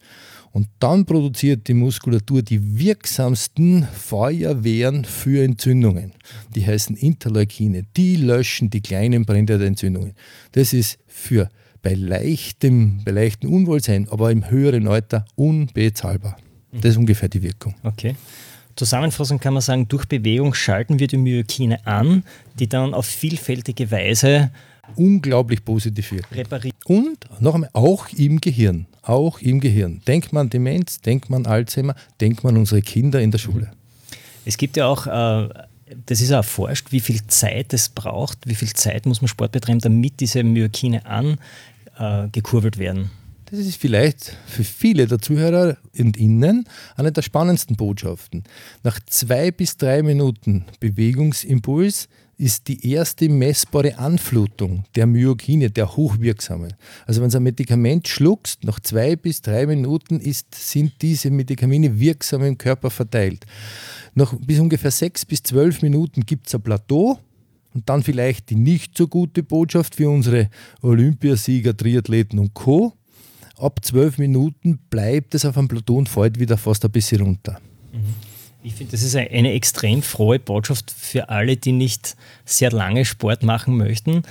Und 0.51 0.67
dann 0.79 1.05
produziert 1.05 1.67
die 1.67 1.73
Muskulatur 1.73 2.41
die 2.41 2.79
wirksamsten 2.79 3.87
Feuerwehren 3.93 5.05
für 5.05 5.43
Entzündungen. 5.43 6.13
Die 6.55 6.65
heißen 6.65 6.95
Interleukine. 6.95 7.83
Die 7.95 8.15
löschen 8.15 8.69
die 8.69 8.81
kleinen 8.81 9.25
Brände 9.25 9.57
der 9.57 9.67
Entzündungen. 9.67 10.13
Das 10.53 10.73
ist 10.73 10.97
für 11.05 11.49
bei 11.88 11.93
leichtem, 11.93 13.00
bei 13.06 13.12
leichtem 13.12 13.54
Unwohlsein, 13.54 14.10
aber 14.10 14.30
im 14.30 14.50
höheren 14.50 14.89
Alter 14.89 15.26
unbezahlbar. 15.36 16.36
Das 16.73 16.91
ist 16.91 16.97
ungefähr 16.97 17.30
die 17.30 17.41
Wirkung. 17.41 17.76
Okay. 17.82 18.15
Zusammenfassend 18.76 19.41
kann 19.41 19.54
man 19.54 19.62
sagen, 19.62 19.88
durch 19.88 20.06
Bewegung 20.06 20.54
schalten 20.54 21.00
wir 21.00 21.08
die 21.08 21.15
Myokine 21.15 21.88
an, 21.88 22.26
die 22.60 22.67
dann 22.67 22.93
auf 22.93 23.06
vielfältige 23.06 23.89
Weise 23.89 24.52
unglaublich 24.97 25.63
positiv 25.63 26.12
wirken. 26.12 26.36
Reparieren. 26.36 26.76
Und 26.88 27.19
noch 27.39 27.56
einmal, 27.56 27.69
auch 27.71 28.10
im 28.10 28.41
Gehirn. 28.41 28.86
Auch 29.02 29.39
im 29.39 29.62
Gehirn. 29.62 30.02
Denkt 30.06 30.34
man 30.34 30.50
Demenz, 30.50 31.00
denkt 31.00 31.30
man 31.30 31.45
Alzheimer, 31.45 31.95
denkt 32.19 32.43
man 32.43 32.58
unsere 32.58 32.82
Kinder 32.82 33.21
in 33.21 33.32
der 33.32 33.38
Schule. 33.38 33.71
Es 34.43 34.58
gibt 34.58 34.76
ja 34.76 34.88
auch, 34.88 35.08
äh, 35.08 35.47
das 36.06 36.19
ist 36.19 36.32
auch 36.32 36.38
erforscht, 36.38 36.91
wie 36.91 37.00
viel 37.00 37.26
Zeit 37.28 37.73
es 37.73 37.88
braucht, 37.88 38.39
wie 38.45 38.56
viel 38.56 38.73
Zeit 38.73 39.06
muss 39.06 39.21
man 39.21 39.30
Sport 39.30 39.54
betreiben, 39.54 39.80
damit 39.80 40.19
diese 40.19 40.43
Myokine 40.43 41.06
angekurbelt 41.06 41.39
äh, 41.97 42.77
werden. 42.77 43.12
Das 43.49 43.60
ist 43.60 43.79
vielleicht 43.79 44.36
für 44.45 44.65
viele 44.65 45.07
der 45.07 45.19
Zuhörer 45.19 45.77
und 45.97 46.17
Innen 46.17 46.67
eine 46.97 47.13
der 47.13 47.21
spannendsten 47.21 47.77
Botschaften. 47.77 48.43
Nach 48.83 48.99
zwei 49.05 49.51
bis 49.51 49.77
drei 49.77 50.03
Minuten 50.03 50.65
Bewegungsimpuls 50.81 52.10
ist 52.38 52.67
die 52.67 52.91
erste 52.91 53.29
messbare 53.29 53.97
Anflutung 53.97 54.83
der 54.95 55.07
Myokine, 55.07 55.71
der 55.71 55.95
hochwirksamen. 55.95 56.73
Also 57.05 57.21
wenn 57.21 57.29
du 57.29 57.38
ein 57.38 57.43
Medikament 57.43 58.07
schluckst, 58.07 58.63
nach 58.65 58.79
zwei 58.81 59.15
bis 59.15 59.41
drei 59.41 59.65
Minuten 59.65 60.19
ist, 60.19 60.53
sind 60.53 61.01
diese 61.01 61.31
Medikamente 61.31 61.99
wirksam 61.99 62.43
im 62.43 62.57
Körper 62.57 62.89
verteilt. 62.89 63.45
Nach 64.13 64.33
bis 64.39 64.60
ungefähr 64.60 64.91
sechs 64.91 65.25
bis 65.25 65.41
zwölf 65.41 65.81
Minuten 65.81 66.25
gibt 66.25 66.47
es 66.47 66.55
ein 66.55 66.62
Plateau 66.62 67.17
und 67.77 67.87
dann 67.87 68.01
vielleicht 68.01 68.49
die 68.49 68.55
nicht 68.55 68.97
so 68.97 69.07
gute 69.07 69.43
Botschaft 69.43 69.93
für 69.93 70.09
unsere 70.09 70.49
Olympiasieger, 70.81 71.77
Triathleten 71.77 72.39
und 72.39 72.55
Co. 72.55 72.93
Ab 73.55 73.85
zwölf 73.85 74.17
Minuten 74.17 74.79
bleibt 74.89 75.35
es 75.35 75.45
auf 75.45 75.59
einem 75.59 75.67
Plateau 75.67 75.97
und 75.97 76.09
fällt 76.09 76.39
wieder 76.39 76.57
fast 76.57 76.83
ein 76.85 76.91
bisschen 76.91 77.21
runter. 77.21 77.61
Mhm. 77.93 78.15
Ich 78.63 78.73
finde, 78.73 78.91
das 78.93 79.03
ist 79.03 79.15
eine 79.15 79.53
extrem 79.53 80.01
frohe 80.01 80.39
Botschaft 80.39 80.89
für 80.89 81.29
alle, 81.29 81.55
die 81.55 81.71
nicht 81.71 82.17
sehr 82.45 82.71
lange 82.71 83.05
Sport 83.05 83.43
machen 83.43 83.77
möchten. 83.77 84.23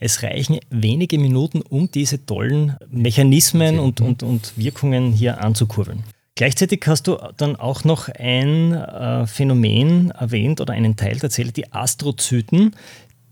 Es 0.00 0.22
reichen 0.22 0.58
wenige 0.70 1.18
Minuten, 1.18 1.60
um 1.60 1.90
diese 1.90 2.24
tollen 2.24 2.74
Mechanismen 2.90 3.78
und, 3.78 4.00
und, 4.00 4.22
und 4.22 4.54
Wirkungen 4.56 5.12
hier 5.12 5.42
anzukurbeln. 5.42 6.04
Gleichzeitig 6.36 6.82
hast 6.86 7.06
du 7.06 7.16
dann 7.36 7.54
auch 7.54 7.84
noch 7.84 8.08
ein 8.08 8.72
äh, 8.72 9.24
Phänomen 9.26 10.10
erwähnt 10.10 10.60
oder 10.60 10.72
einen 10.72 10.96
Teil 10.96 11.18
erzählt, 11.22 11.56
die 11.56 11.72
Astrozyten, 11.72 12.74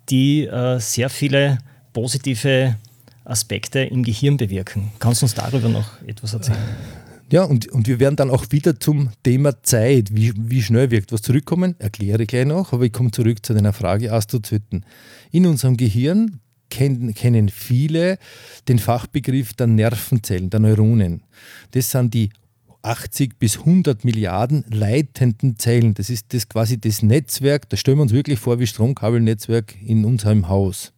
die 0.08 0.46
äh, 0.46 0.78
sehr 0.78 1.10
viele 1.10 1.58
positive 1.92 2.76
Aspekte 3.24 3.80
im 3.80 4.04
Gehirn 4.04 4.36
bewirken. 4.36 4.92
Kannst 5.00 5.22
du 5.22 5.26
uns 5.26 5.34
darüber 5.34 5.68
noch 5.68 6.00
etwas 6.06 6.34
erzählen? 6.34 6.58
Ja, 7.30 7.42
und, 7.42 7.66
und 7.72 7.88
wir 7.88 7.98
werden 7.98 8.14
dann 8.14 8.30
auch 8.30 8.46
wieder 8.50 8.78
zum 8.78 9.10
Thema 9.24 9.60
Zeit, 9.64 10.14
wie, 10.14 10.32
wie 10.36 10.62
schnell 10.62 10.90
wirkt 10.92 11.12
was 11.12 11.22
zurückkommen, 11.22 11.74
erkläre 11.80 12.22
ich 12.22 12.28
gleich 12.28 12.46
noch, 12.46 12.72
aber 12.72 12.84
ich 12.84 12.92
komme 12.92 13.10
zurück 13.10 13.44
zu 13.44 13.52
deiner 13.52 13.72
Frage 13.72 14.12
Astrozyten. 14.12 14.84
In 15.32 15.46
unserem 15.46 15.76
Gehirn 15.76 16.40
kennen, 16.70 17.14
kennen 17.14 17.48
viele 17.48 18.18
den 18.68 18.78
Fachbegriff 18.78 19.54
der 19.54 19.66
Nervenzellen, 19.66 20.50
der 20.50 20.60
Neuronen. 20.60 21.22
Das 21.72 21.90
sind 21.90 22.14
die 22.14 22.30
80 22.82 23.38
bis 23.38 23.58
100 23.58 24.04
Milliarden 24.04 24.64
leitenden 24.70 25.58
Zellen. 25.58 25.94
Das 25.94 26.10
ist 26.10 26.34
das 26.34 26.48
quasi 26.48 26.80
das 26.80 27.02
Netzwerk, 27.02 27.68
da 27.68 27.76
stellen 27.76 27.98
wir 27.98 28.02
uns 28.02 28.12
wirklich 28.12 28.38
vor 28.38 28.58
wie 28.58 28.66
Stromkabelnetzwerk 28.66 29.74
in 29.82 30.04
unserem 30.04 30.48
Haus. 30.48 30.92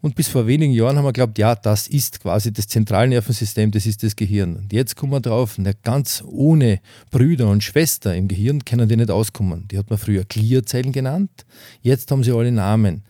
Und 0.00 0.16
bis 0.16 0.26
vor 0.26 0.48
wenigen 0.48 0.72
Jahren 0.72 0.96
haben 0.96 1.04
wir 1.04 1.12
geglaubt, 1.12 1.38
ja, 1.38 1.54
das 1.54 1.86
ist 1.86 2.20
quasi 2.20 2.52
das 2.52 2.66
Zentralnervensystem, 2.66 3.70
das 3.70 3.86
ist 3.86 4.02
das 4.02 4.16
Gehirn. 4.16 4.56
Und 4.56 4.72
jetzt 4.72 4.96
kommen 4.96 5.12
wir 5.12 5.20
drauf, 5.20 5.58
nicht 5.58 5.84
ganz 5.84 6.24
ohne 6.26 6.80
Brüder 7.12 7.48
und 7.48 7.62
Schwester 7.62 8.14
im 8.16 8.26
Gehirn 8.26 8.64
können 8.64 8.88
die 8.88 8.96
nicht 8.96 9.12
auskommen. 9.12 9.68
Die 9.68 9.78
hat 9.78 9.90
man 9.90 10.00
früher 10.00 10.24
Gliazellen 10.24 10.90
genannt, 10.90 11.46
jetzt 11.82 12.10
haben 12.10 12.24
sie 12.24 12.32
alle 12.32 12.50
Namen. 12.50 13.04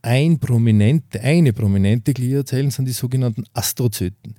Ein 0.00 0.38
prominente, 0.38 1.20
eine 1.20 1.52
prominente 1.52 2.14
Gliazellen 2.14 2.70
sind 2.70 2.86
die 2.86 2.92
sogenannten 2.92 3.44
Astrozyten 3.52 4.34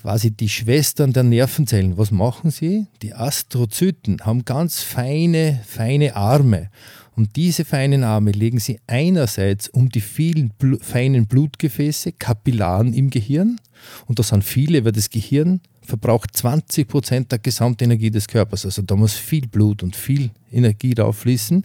quasi 0.00 0.30
die 0.30 0.48
Schwestern 0.48 1.12
der 1.12 1.24
Nervenzellen. 1.24 1.98
Was 1.98 2.10
machen 2.10 2.50
sie? 2.50 2.86
Die 3.02 3.12
Astrozyten 3.12 4.18
haben 4.22 4.44
ganz 4.44 4.80
feine, 4.80 5.60
feine 5.66 6.16
Arme. 6.16 6.70
Und 7.16 7.36
diese 7.36 7.66
feinen 7.66 8.02
Arme 8.02 8.32
legen 8.32 8.60
sie 8.60 8.80
einerseits 8.86 9.68
um 9.68 9.90
die 9.90 10.00
vielen 10.00 10.50
Bl 10.58 10.78
feinen 10.80 11.26
Blutgefäße, 11.26 12.12
Kapillaren 12.12 12.94
im 12.94 13.10
Gehirn. 13.10 13.60
Und 14.06 14.18
das 14.18 14.28
sind 14.28 14.42
viele, 14.42 14.84
weil 14.86 14.92
das 14.92 15.10
Gehirn 15.10 15.60
verbraucht 15.90 16.36
20 16.36 16.88
Prozent 16.88 17.32
der 17.32 17.40
Gesamtenergie 17.40 18.10
des 18.10 18.28
Körpers. 18.28 18.64
Also 18.64 18.82
da 18.82 18.96
muss 18.96 19.14
viel 19.14 19.46
Blut 19.48 19.82
und 19.82 19.96
viel 19.96 20.30
Energie 20.52 20.94
rauffließen. 20.98 21.64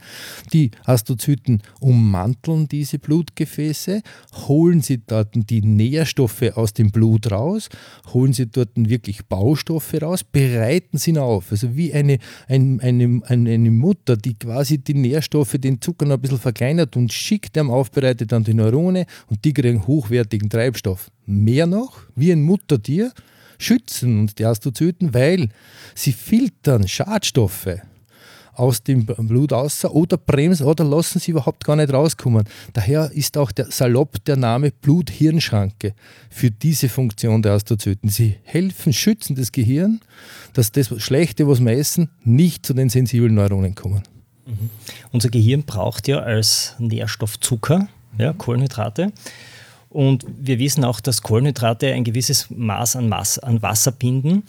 Die 0.54 0.72
Astrozyten 0.84 1.62
ummanteln 1.80 2.68
diese 2.68 3.00
Blutgefäße, 3.00 4.02
holen 4.48 4.82
sie 4.82 5.02
dort 5.06 5.30
die 5.34 5.62
Nährstoffe 5.62 6.44
aus 6.56 6.74
dem 6.74 6.92
Blut 6.92 7.32
raus, 7.32 7.70
holen 8.14 8.34
sie 8.34 8.48
dort 8.48 8.70
wirklich 8.76 9.26
Baustoffe 9.26 10.02
raus, 10.02 10.24
bereiten 10.24 10.98
sie 10.98 11.18
auf. 11.18 11.52
Also 11.52 11.76
wie 11.76 11.94
eine, 11.94 12.20
ein, 12.48 12.80
eine, 12.82 13.22
eine 13.28 13.72
Mutter, 13.72 14.18
die 14.18 14.34
quasi 14.34 14.80
die 14.80 14.94
Nährstoffe, 14.96 15.56
den 15.60 15.82
Zucker 15.82 16.06
noch 16.06 16.16
ein 16.16 16.22
bisschen 16.22 16.40
verkleinert 16.40 16.96
und 16.98 17.14
schickt 17.14 17.56
dem 17.56 17.70
aufbereitet 17.70 18.34
an 18.34 18.44
die 18.44 18.54
Neurone 18.54 19.06
und 19.28 19.46
die 19.46 19.54
kriegen 19.54 19.86
hochwertigen 19.88 20.50
Treibstoff. 20.50 21.12
Mehr 21.26 21.66
noch, 21.68 22.02
wie 22.16 22.32
ein 22.32 22.44
Muttertier, 22.44 23.12
schützen 23.58 24.22
uns 24.22 24.36
die 24.36 24.46
Astrozyten, 24.46 25.14
weil 25.14 25.50
sie 25.94 26.12
filtern 26.12 26.88
Schadstoffe 26.88 27.80
aus 28.56 28.84
dem 28.84 29.06
Blut 29.06 29.52
raus 29.52 29.84
oder 29.86 30.18
bremsen 30.18 30.66
oder 30.66 30.84
lassen 30.84 31.20
sie 31.20 31.32
überhaupt 31.32 31.64
gar 31.66 31.76
nicht 31.76 31.92
rauskommen. 31.92 32.46
Daher 32.74 33.12
ist 33.12 33.38
auch 33.38 33.52
der 33.52 33.72
salopp 33.72 34.24
der 34.26 34.38
Name 34.38 34.72
Blut-Hirn-Schranke 34.72 35.94
für 36.30 36.52
diese 36.52 36.90
Funktion 36.90 37.42
der 37.42 37.54
Astrozyten. 37.54 38.10
Sie 38.10 38.36
helfen, 38.44 38.94
schützen 38.94 39.36
das 39.36 39.52
Gehirn, 39.52 40.00
dass 40.54 40.72
das 40.72 40.94
Schlechte, 41.02 41.48
was 41.48 41.60
wir 41.60 41.74
essen, 41.74 42.10
nicht 42.24 42.66
zu 42.66 42.74
den 42.74 42.90
sensiblen 42.90 43.36
Neuronen 43.36 43.76
kommen. 43.76 44.04
Mhm. 44.46 44.70
Unser 45.12 45.30
Gehirn 45.30 45.64
braucht 45.64 46.08
ja 46.08 46.20
als 46.20 46.76
Nährstoff 46.80 47.40
Zucker, 47.40 47.90
ja, 48.18 48.34
Kohlenhydrate. 48.34 49.12
Und 49.96 50.26
wir 50.28 50.60
wissen 50.60 50.84
auch, 50.84 51.00
dass 51.00 51.22
Kohlenhydrate 51.22 51.94
ein 51.94 52.04
gewisses 52.04 52.48
Maß 52.50 52.98
an, 52.98 53.08
Mass, 53.08 53.40
an 53.40 53.62
Wasser 53.62 53.94
binden. 53.94 54.44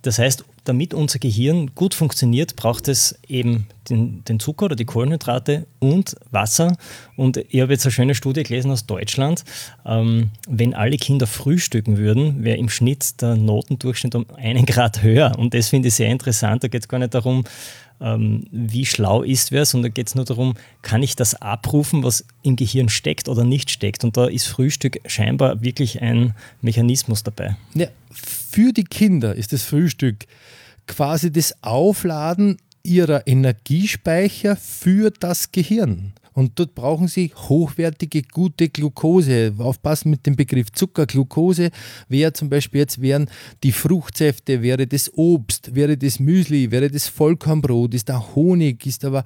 Das 0.00 0.18
heißt, 0.18 0.42
damit 0.64 0.94
unser 0.94 1.18
Gehirn 1.18 1.74
gut 1.74 1.92
funktioniert, 1.92 2.56
braucht 2.56 2.88
es 2.88 3.18
eben 3.28 3.66
den, 3.90 4.24
den, 4.24 4.40
Zucker 4.40 4.64
oder 4.64 4.74
die 4.74 4.86
Kohlenhydrate 4.86 5.66
und 5.80 6.16
Wasser. 6.30 6.78
Und 7.14 7.36
ich 7.36 7.60
habe 7.60 7.74
jetzt 7.74 7.84
eine 7.84 7.92
schöne 7.92 8.14
Studie 8.14 8.42
gelesen 8.42 8.70
aus 8.70 8.86
Deutschland. 8.86 9.44
Ähm, 9.84 10.30
wenn 10.48 10.72
alle 10.72 10.96
Kinder 10.96 11.26
frühstücken 11.26 11.98
würden, 11.98 12.42
wäre 12.42 12.56
im 12.56 12.70
Schnitt 12.70 13.20
der 13.20 13.36
Notendurchschnitt 13.36 14.14
um 14.14 14.24
einen 14.36 14.64
Grad 14.64 15.02
höher. 15.02 15.38
Und 15.38 15.52
das 15.52 15.68
finde 15.68 15.88
ich 15.88 15.94
sehr 15.94 16.08
interessant. 16.08 16.64
Da 16.64 16.68
geht 16.68 16.80
es 16.80 16.88
gar 16.88 16.98
nicht 16.98 17.12
darum, 17.12 17.44
ähm, 18.00 18.44
wie 18.50 18.86
schlau 18.86 19.22
ist 19.22 19.52
wer, 19.52 19.64
sondern 19.64 19.94
geht 19.94 20.08
es 20.08 20.14
nur 20.14 20.24
darum, 20.24 20.54
kann 20.82 21.02
ich 21.02 21.16
das 21.16 21.34
abrufen, 21.34 22.02
was 22.02 22.24
im 22.42 22.56
Gehirn 22.56 22.88
steckt 22.88 23.28
oder 23.28 23.44
nicht 23.44 23.70
steckt. 23.70 24.04
Und 24.04 24.16
da 24.16 24.26
ist 24.26 24.46
Frühstück 24.46 25.00
scheinbar 25.06 25.62
wirklich 25.62 26.02
ein 26.02 26.34
Mechanismus 26.60 27.22
dabei. 27.22 27.56
Ja, 27.74 27.88
für 28.10 28.72
die 28.72 28.84
Kinder 28.84 29.34
ist 29.34 29.52
das 29.52 29.62
Frühstück 29.62 30.26
quasi 30.86 31.32
das 31.32 31.62
Aufladen 31.62 32.58
ihrer 32.82 33.26
Energiespeicher 33.26 34.56
für 34.56 35.10
das 35.10 35.50
Gehirn. 35.50 36.12
Und 36.36 36.58
dort 36.58 36.74
brauchen 36.74 37.08
Sie 37.08 37.32
hochwertige, 37.34 38.20
gute 38.20 38.68
Glucose. 38.68 39.54
Aufpassen 39.56 40.10
mit 40.10 40.26
dem 40.26 40.36
Begriff 40.36 40.70
Zucker. 40.70 41.06
Glucose 41.06 41.70
wäre 42.10 42.34
zum 42.34 42.50
Beispiel 42.50 42.80
jetzt 42.80 43.00
wären 43.00 43.30
die 43.62 43.72
Fruchtsäfte, 43.72 44.60
wäre 44.60 44.86
das 44.86 45.10
Obst, 45.14 45.74
wäre 45.74 45.96
das 45.96 46.20
Müsli, 46.20 46.70
wäre 46.70 46.90
das 46.90 47.08
Vollkornbrot, 47.08 47.94
ist 47.94 48.10
da 48.10 48.22
Honig, 48.34 48.84
ist 48.84 49.06
aber 49.06 49.24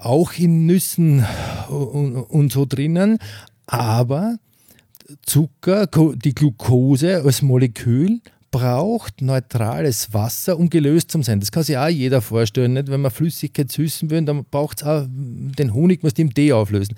auch 0.00 0.32
in 0.38 0.64
Nüssen 0.64 1.22
und, 1.68 2.16
und 2.16 2.50
so 2.50 2.64
drinnen. 2.64 3.18
Aber 3.66 4.38
Zucker, 5.26 5.86
die 6.14 6.34
Glucose 6.34 7.22
als 7.22 7.42
Molekül 7.42 8.22
braucht 8.52 9.22
neutrales 9.22 10.12
Wasser, 10.12 10.56
um 10.58 10.70
gelöst 10.70 11.10
zu 11.10 11.20
sein. 11.22 11.40
Das 11.40 11.50
kann 11.50 11.64
sich 11.64 11.76
auch 11.76 11.88
jeder 11.88 12.20
vorstellen. 12.20 12.74
Nicht? 12.74 12.88
Wenn 12.88 13.00
man 13.00 13.10
Flüssigkeit 13.10 13.72
süßen 13.72 14.10
will, 14.10 14.24
dann 14.24 14.44
braucht 14.44 14.82
es 14.82 14.86
auch 14.86 15.06
den 15.08 15.74
Honig, 15.74 16.04
muss 16.04 16.12
im 16.12 16.32
Tee 16.32 16.52
auflösen. 16.52 16.94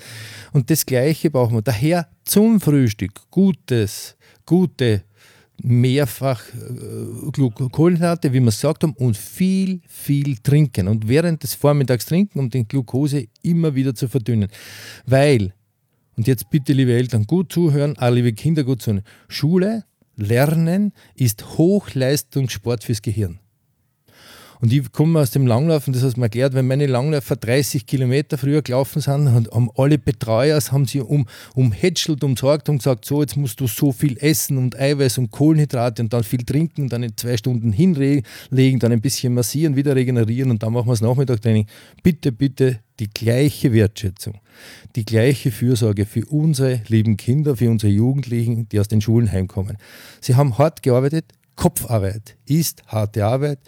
Und 0.53 0.69
das 0.69 0.85
Gleiche 0.85 1.31
brauchen 1.31 1.55
wir. 1.55 1.63
Daher 1.63 2.09
zum 2.25 2.61
Frühstück 2.61 3.13
gutes, 3.31 4.17
gute 4.45 5.05
mehrfach 5.63 6.43
äh, 6.49 7.51
Kohlenhydrate, 7.71 8.33
wie 8.33 8.41
wir 8.41 8.49
es 8.49 8.57
gesagt 8.57 8.83
haben, 8.83 8.95
und 8.95 9.17
viel, 9.17 9.81
viel 9.87 10.37
trinken. 10.39 10.89
Und 10.89 11.07
während 11.07 11.45
des 11.45 11.55
Vormittags 11.55 12.07
trinken, 12.07 12.41
um 12.41 12.51
den 12.51 12.67
Glucose 12.67 13.29
immer 13.43 13.77
wieder 13.77 13.95
zu 13.95 14.09
verdünnen. 14.09 14.49
Weil, 15.07 15.55
und 16.17 16.27
jetzt 16.27 16.51
bitte 16.51 16.73
liebe 16.73 16.93
Eltern 16.93 17.29
gut 17.29 17.53
zuhören, 17.53 17.97
auch 17.97 18.11
liebe 18.11 18.33
Kinder 18.33 18.65
gut 18.65 18.83
zuhören, 18.83 19.05
Schule 19.29 19.85
Lernen 20.17 20.93
ist 21.15 21.59
Hochleistungssport 21.59 22.85
fürs 22.85 23.03
Gehirn. 23.03 23.39
Und 24.61 24.73
ich 24.73 24.93
komme 24.93 25.21
aus 25.21 25.31
dem 25.31 25.47
Langlaufen, 25.47 25.93
das 25.93 26.03
hast 26.03 26.15
du 26.15 26.21
mir 26.21 26.27
erklärt, 26.27 26.55
wenn 26.55 26.67
meine 26.67 26.87
Langläufer 26.87 27.37
30 27.37 27.85
Kilometer 27.85 28.39
früher 28.39 28.63
gelaufen 28.63 29.03
sind, 29.03 29.27
und 29.27 29.51
haben 29.51 29.71
alle 29.77 29.99
Betreuer 29.99 30.59
haben 30.71 30.87
sie 30.87 31.01
um, 31.01 31.27
umhätschelt, 31.55 32.25
umsorgt 32.25 32.71
und 32.71 32.79
gesagt, 32.79 33.05
so, 33.05 33.21
jetzt 33.21 33.37
musst 33.37 33.61
du 33.61 33.67
so 33.67 33.93
viel 33.93 34.17
essen 34.19 34.57
und 34.57 34.79
Eiweiß 34.79 35.19
und 35.19 35.31
Kohlenhydrate 35.31 36.03
und 36.03 36.15
dann 36.15 36.25
viel 36.25 36.45
trinken 36.45 36.85
und 36.85 36.93
dann 36.95 37.03
in 37.03 37.15
zwei 37.15 37.37
Stunden 37.37 37.73
hinlegen, 37.73 38.79
dann 38.79 38.93
ein 38.93 39.03
bisschen 39.03 39.35
massieren, 39.35 39.77
wieder 39.77 39.95
regenerieren 39.95 40.51
und 40.51 40.63
dann 40.63 40.73
machen 40.73 40.87
wir 40.87 40.93
das 40.93 41.03
Nachmittagtraining. 41.03 41.67
Bitte, 42.03 42.33
bitte 42.33 42.81
die 43.01 43.11
gleiche 43.11 43.73
Wertschätzung, 43.73 44.41
die 44.95 45.05
gleiche 45.05 45.51
Fürsorge 45.51 46.07
für 46.07 46.25
unsere 46.27 46.81
lieben 46.89 47.17
Kinder, 47.17 47.57
für 47.57 47.71
unsere 47.71 47.93
Jugendlichen, 47.93 48.69
die 48.69 48.79
aus 48.81 48.89
den 48.89 49.01
Schulen 49.01 49.31
heimkommen. 49.31 49.79
Sie 50.21 50.35
haben 50.37 50.59
hart 50.59 50.83
gearbeitet, 50.83 51.27
Kopfarbeit 51.57 52.37
ist 52.47 52.83
harte 52.87 53.25
Arbeit. 53.25 53.59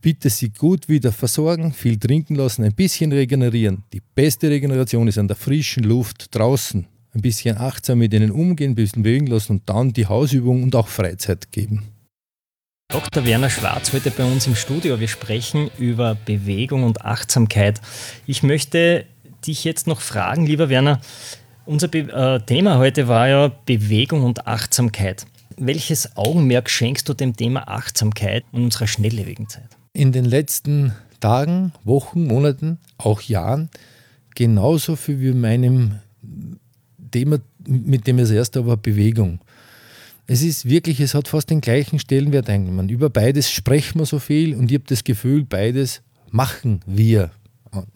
Bitte 0.00 0.28
sie 0.28 0.50
gut 0.50 0.88
wieder 0.88 1.12
versorgen, 1.12 1.72
viel 1.72 1.98
trinken 1.98 2.34
lassen, 2.34 2.64
ein 2.64 2.74
bisschen 2.74 3.10
regenerieren. 3.12 3.84
Die 3.92 4.02
beste 4.14 4.50
Regeneration 4.50 5.08
ist 5.08 5.18
an 5.18 5.28
der 5.28 5.36
frischen 5.36 5.84
Luft 5.84 6.34
draußen. 6.34 6.86
Ein 7.14 7.22
bisschen 7.22 7.56
achtsam 7.56 7.98
mit 8.00 8.12
ihnen 8.12 8.30
umgehen, 8.30 8.72
ein 8.72 8.74
bisschen 8.74 9.02
bewegen 9.02 9.28
lassen 9.28 9.52
und 9.52 9.62
dann 9.66 9.92
die 9.92 10.06
Hausübung 10.06 10.64
und 10.64 10.76
auch 10.76 10.88
Freizeit 10.88 11.52
geben. 11.52 11.93
Dr. 12.94 13.26
Werner 13.26 13.50
Schwarz 13.50 13.92
heute 13.92 14.12
bei 14.12 14.22
uns 14.22 14.46
im 14.46 14.54
Studio. 14.54 15.00
Wir 15.00 15.08
sprechen 15.08 15.68
über 15.78 16.14
Bewegung 16.14 16.84
und 16.84 17.04
Achtsamkeit. 17.04 17.80
Ich 18.24 18.44
möchte 18.44 19.04
dich 19.44 19.64
jetzt 19.64 19.88
noch 19.88 20.00
fragen, 20.00 20.46
lieber 20.46 20.68
Werner. 20.68 21.00
Unser 21.66 21.88
Be 21.88 22.02
äh, 22.12 22.38
Thema 22.46 22.78
heute 22.78 23.08
war 23.08 23.26
ja 23.26 23.50
Bewegung 23.66 24.22
und 24.22 24.46
Achtsamkeit. 24.46 25.26
Welches 25.56 26.16
Augenmerk 26.16 26.70
schenkst 26.70 27.08
du 27.08 27.14
dem 27.14 27.34
Thema 27.34 27.66
Achtsamkeit 27.66 28.44
in 28.52 28.62
unserer 28.62 28.86
schnelllebigen 28.86 29.48
Zeit? 29.48 29.70
In 29.92 30.12
den 30.12 30.24
letzten 30.24 30.94
Tagen, 31.18 31.72
Wochen, 31.82 32.28
Monaten, 32.28 32.78
auch 32.96 33.22
Jahren, 33.22 33.70
genauso 34.36 34.94
viel 34.94 35.18
wie 35.18 35.32
meinem 35.32 35.98
Thema, 37.10 37.38
mit 37.66 38.06
dem 38.06 38.20
es 38.20 38.30
erst 38.30 38.54
war, 38.64 38.76
Bewegung. 38.76 39.40
Es 40.26 40.42
ist 40.42 40.68
wirklich, 40.68 41.00
es 41.00 41.14
hat 41.14 41.28
fast 41.28 41.50
den 41.50 41.60
gleichen 41.60 41.98
Stellenwert 41.98 42.48
eingenommen. 42.48 42.88
Über 42.88 43.10
beides 43.10 43.50
sprechen 43.50 43.98
wir 43.98 44.06
so 44.06 44.18
viel 44.18 44.54
und 44.54 44.70
ich 44.70 44.78
habe 44.78 44.86
das 44.86 45.04
Gefühl, 45.04 45.44
beides 45.44 46.02
machen 46.30 46.80
wir. 46.86 47.30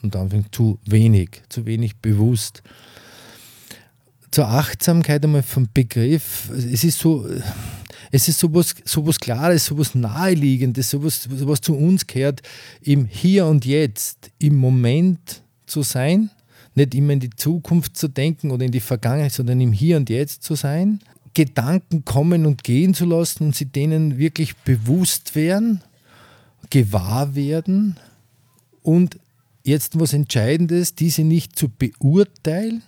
Und 0.02 0.14
dann 0.14 0.46
zu 0.50 0.78
wenig, 0.84 1.42
zu 1.48 1.64
wenig 1.64 1.96
bewusst. 1.96 2.62
Zur 4.30 4.48
Achtsamkeit 4.48 5.24
einmal 5.24 5.42
vom 5.42 5.68
Begriff, 5.72 6.50
es 6.50 6.84
ist 6.84 6.98
so, 6.98 7.26
es 8.10 8.28
ist 8.28 8.38
sowas, 8.38 8.74
sowas 8.84 9.18
Klares, 9.18 9.66
sowas 9.66 9.94
Naheliegendes, 9.94 10.90
sowas, 10.90 11.28
was 11.30 11.60
zu 11.62 11.74
uns 11.74 12.06
gehört, 12.06 12.42
im 12.82 13.06
Hier 13.06 13.46
und 13.46 13.64
Jetzt, 13.64 14.30
im 14.38 14.56
Moment 14.56 15.42
zu 15.66 15.82
sein, 15.82 16.30
nicht 16.74 16.94
immer 16.94 17.14
in 17.14 17.20
die 17.20 17.30
Zukunft 17.30 17.96
zu 17.96 18.08
denken 18.08 18.50
oder 18.50 18.66
in 18.66 18.72
die 18.72 18.80
Vergangenheit, 18.80 19.32
sondern 19.32 19.60
im 19.60 19.72
Hier 19.72 19.96
und 19.96 20.10
Jetzt 20.10 20.42
zu 20.42 20.54
sein 20.54 21.00
Gedanken 21.34 22.04
kommen 22.04 22.46
und 22.46 22.64
gehen 22.64 22.94
zu 22.94 23.04
lassen 23.04 23.44
und 23.44 23.56
sie 23.56 23.66
denen 23.66 24.18
wirklich 24.18 24.56
bewusst 24.56 25.34
werden, 25.34 25.82
gewahr 26.70 27.34
werden 27.34 27.98
und 28.82 29.18
jetzt 29.64 29.98
was 29.98 30.12
Entscheidendes, 30.12 30.94
diese 30.94 31.22
nicht 31.22 31.56
zu 31.56 31.68
beurteilen, 31.68 32.82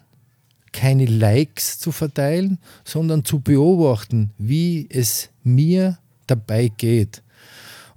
keine 0.73 1.07
Likes 1.07 1.79
zu 1.79 1.93
verteilen, 1.93 2.59
sondern 2.85 3.25
zu 3.25 3.41
beobachten, 3.41 4.31
wie 4.39 4.87
es 4.89 5.31
mir 5.43 5.99
dabei 6.27 6.69
geht. 6.69 7.23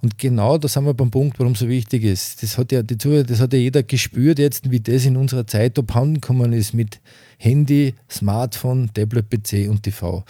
Und 0.04 0.18
genau 0.18 0.58
da 0.58 0.68
sind 0.68 0.84
wir 0.84 0.92
beim 0.92 1.10
Punkt, 1.10 1.38
warum 1.38 1.54
es 1.54 1.60
so 1.60 1.68
wichtig 1.68 2.04
ist. 2.04 2.42
Das 2.42 2.58
hat 2.58 2.72
ja, 2.72 2.82
das 2.82 3.40
hat 3.40 3.52
ja 3.54 3.58
jeder 3.58 3.82
gespürt 3.82 4.38
jetzt, 4.38 4.70
wie 4.70 4.78
das 4.78 5.06
in 5.06 5.16
unserer 5.16 5.46
Zeit 5.46 5.78
abhanden 5.78 6.20
gekommen 6.20 6.52
ist 6.52 6.74
mit 6.74 7.00
Handy, 7.38 7.94
Smartphone, 8.10 8.90
Tablet, 8.92 9.30
PC 9.30 9.68
und 9.70 9.82
TV. 9.82 10.22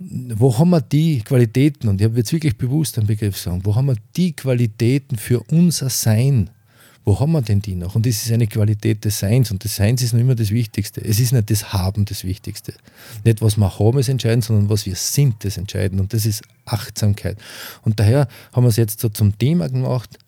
Wo 0.00 0.58
haben 0.58 0.70
wir 0.70 0.80
die 0.80 1.20
Qualitäten, 1.20 1.88
und 1.88 2.00
ich 2.00 2.06
habe 2.06 2.16
jetzt 2.16 2.32
wirklich 2.32 2.58
bewusst 2.58 2.98
einen 2.98 3.06
Begriff 3.06 3.36
sagen, 3.36 3.60
wo 3.64 3.76
haben 3.76 3.86
wir 3.86 3.96
die 4.16 4.32
Qualitäten 4.32 5.16
für 5.16 5.40
unser 5.50 5.88
Sein 5.88 6.50
wo 7.04 7.18
haben 7.18 7.32
wir 7.32 7.42
denn 7.42 7.60
die 7.60 7.74
noch? 7.74 7.94
Und 7.94 8.04
das 8.04 8.24
ist 8.24 8.30
eine 8.30 8.46
Qualität 8.46 9.04
des 9.04 9.18
Seins 9.18 9.50
und 9.50 9.64
das 9.64 9.76
Seins 9.76 10.02
ist 10.02 10.12
noch 10.12 10.20
immer 10.20 10.34
das 10.34 10.50
Wichtigste. 10.50 11.02
Es 11.02 11.18
ist 11.18 11.32
nicht 11.32 11.50
das 11.50 11.72
Haben 11.72 12.04
das 12.04 12.24
Wichtigste. 12.24 12.74
Nicht, 13.24 13.40
was 13.40 13.56
wir 13.56 13.78
haben, 13.78 13.98
ist 13.98 14.08
entscheidend, 14.08 14.44
sondern 14.44 14.68
was 14.68 14.84
wir 14.84 14.94
sind, 14.94 15.42
das 15.44 15.56
entscheidend. 15.56 16.00
Und 16.00 16.12
das 16.12 16.26
ist 16.26 16.42
Achtsamkeit. 16.66 17.38
Und 17.82 17.98
daher 17.98 18.28
haben 18.52 18.64
wir 18.64 18.68
es 18.68 18.76
jetzt 18.76 19.00
so 19.00 19.08
zum 19.08 19.36
Thema 19.38 19.68
gemacht. 19.68 20.18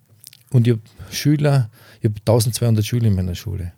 Und 0.51 0.67
ich 0.67 0.73
habe 0.73 0.83
Schüler, 1.11 1.71
ich 2.01 2.07
habe 2.07 2.15
1200 2.21 2.85
Schüler 2.85 3.07
in 3.09 3.15
meiner 3.15 3.35
Schule. 3.35 3.73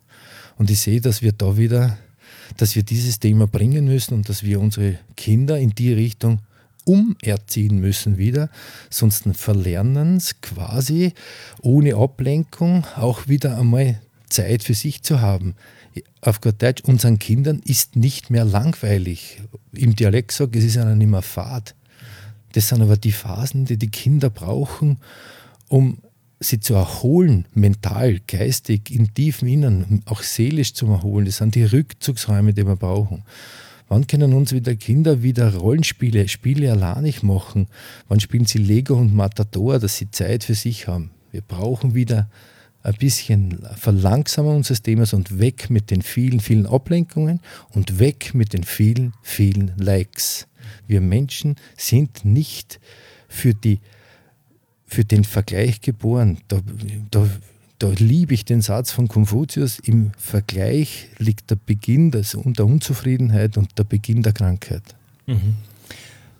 Und 0.56 0.70
ich 0.70 0.80
sehe, 0.80 1.00
dass 1.00 1.20
wir 1.20 1.32
da 1.32 1.56
wieder, 1.56 1.98
dass 2.56 2.76
wir 2.76 2.84
dieses 2.84 3.18
Thema 3.18 3.48
bringen 3.48 3.86
müssen 3.86 4.14
und 4.14 4.28
dass 4.28 4.44
wir 4.44 4.60
unsere 4.60 4.98
Kinder 5.16 5.58
in 5.58 5.70
die 5.70 5.92
Richtung 5.92 6.40
umerziehen 6.84 7.78
müssen 7.78 8.18
wieder, 8.18 8.50
sonst 8.90 9.24
verlernen 9.32 10.16
es 10.16 10.40
quasi 10.40 11.12
ohne 11.60 11.96
Ablenkung 11.96 12.86
auch 12.96 13.28
wieder 13.28 13.58
einmal 13.58 14.00
Zeit 14.28 14.62
für 14.62 14.74
sich 14.74 15.02
zu 15.02 15.20
haben. 15.20 15.54
Auf 16.20 16.40
Gott 16.40 16.62
Deutsch, 16.62 16.82
unseren 16.84 17.18
Kindern 17.18 17.60
ist 17.64 17.96
nicht 17.96 18.30
mehr 18.30 18.44
langweilig. 18.44 19.42
Im 19.72 19.94
Dialekt 19.94 20.32
sagt 20.32 20.56
es 20.56 20.64
ist 20.64 20.76
ihnen 20.76 20.98
nicht 20.98 21.10
mehr 21.10 21.22
Fahrt. 21.22 21.74
Das 22.52 22.68
sind 22.68 22.82
aber 22.82 22.96
die 22.96 23.12
Phasen, 23.12 23.64
die 23.64 23.76
die 23.76 23.90
Kinder 23.90 24.30
brauchen, 24.30 24.98
um 25.68 25.98
sie 26.40 26.60
zu 26.60 26.74
erholen, 26.74 27.46
mental, 27.54 28.20
geistig, 28.26 28.90
im 28.90 29.12
tiefen 29.14 29.48
Innern, 29.48 30.02
auch 30.06 30.22
seelisch 30.22 30.74
zu 30.74 30.86
erholen. 30.86 31.26
Das 31.26 31.38
sind 31.38 31.54
die 31.54 31.64
Rückzugsräume, 31.64 32.52
die 32.52 32.66
wir 32.66 32.76
brauchen. 32.76 33.22
Wann 33.94 34.08
können 34.08 34.32
uns 34.32 34.52
wieder 34.52 34.74
Kinder 34.74 35.22
wieder 35.22 35.54
Rollenspiele, 35.54 36.26
Spiele 36.26 36.72
alleinig 36.72 37.22
machen? 37.22 37.68
Wann 38.08 38.18
spielen 38.18 38.44
sie 38.44 38.58
Lego 38.58 38.96
und 38.96 39.14
Matador, 39.14 39.78
dass 39.78 39.98
sie 39.98 40.10
Zeit 40.10 40.42
für 40.42 40.56
sich 40.56 40.88
haben? 40.88 41.12
Wir 41.30 41.42
brauchen 41.42 41.94
wieder 41.94 42.28
ein 42.82 42.94
bisschen 42.94 43.64
Verlangsamung 43.76 44.56
unseres 44.56 44.82
Themas 44.82 45.12
und 45.12 45.38
weg 45.38 45.70
mit 45.70 45.92
den 45.92 46.02
vielen, 46.02 46.40
vielen 46.40 46.66
Ablenkungen 46.66 47.38
und 47.70 48.00
weg 48.00 48.34
mit 48.34 48.52
den 48.52 48.64
vielen, 48.64 49.12
vielen 49.22 49.70
Likes. 49.76 50.48
Wir 50.88 51.00
Menschen 51.00 51.54
sind 51.76 52.24
nicht 52.24 52.80
für, 53.28 53.54
die, 53.54 53.78
für 54.86 55.04
den 55.04 55.22
Vergleich 55.22 55.82
geboren. 55.82 56.38
Da, 56.48 56.58
da 57.12 57.28
da 57.84 57.90
liebe 57.98 58.32
ich 58.32 58.46
den 58.46 58.62
Satz 58.62 58.92
von 58.92 59.08
Konfuzius, 59.08 59.78
im 59.78 60.12
Vergleich 60.16 61.08
liegt 61.18 61.50
der 61.50 61.56
Beginn 61.56 62.10
der 62.10 62.24
Unzufriedenheit 62.64 63.58
und 63.58 63.78
der 63.78 63.84
Beginn 63.84 64.22
der 64.22 64.32
Krankheit. 64.32 64.82
Mhm. 65.26 65.56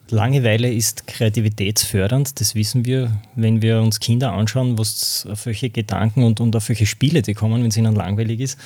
Langeweile 0.08 0.72
ist 0.72 1.06
kreativitätsfördernd, 1.06 2.40
das 2.40 2.54
wissen 2.54 2.86
wir, 2.86 3.20
wenn 3.34 3.60
wir 3.60 3.82
uns 3.82 4.00
Kinder 4.00 4.32
anschauen, 4.32 4.78
was 4.78 5.26
auf 5.30 5.44
welche 5.44 5.68
Gedanken 5.68 6.24
und, 6.24 6.40
und 6.40 6.56
auf 6.56 6.70
welche 6.70 6.86
Spiele 6.86 7.20
die 7.20 7.34
kommen, 7.34 7.60
wenn 7.60 7.68
es 7.68 7.76
ihnen 7.76 7.94
langweilig 7.94 8.40
ist. 8.40 8.58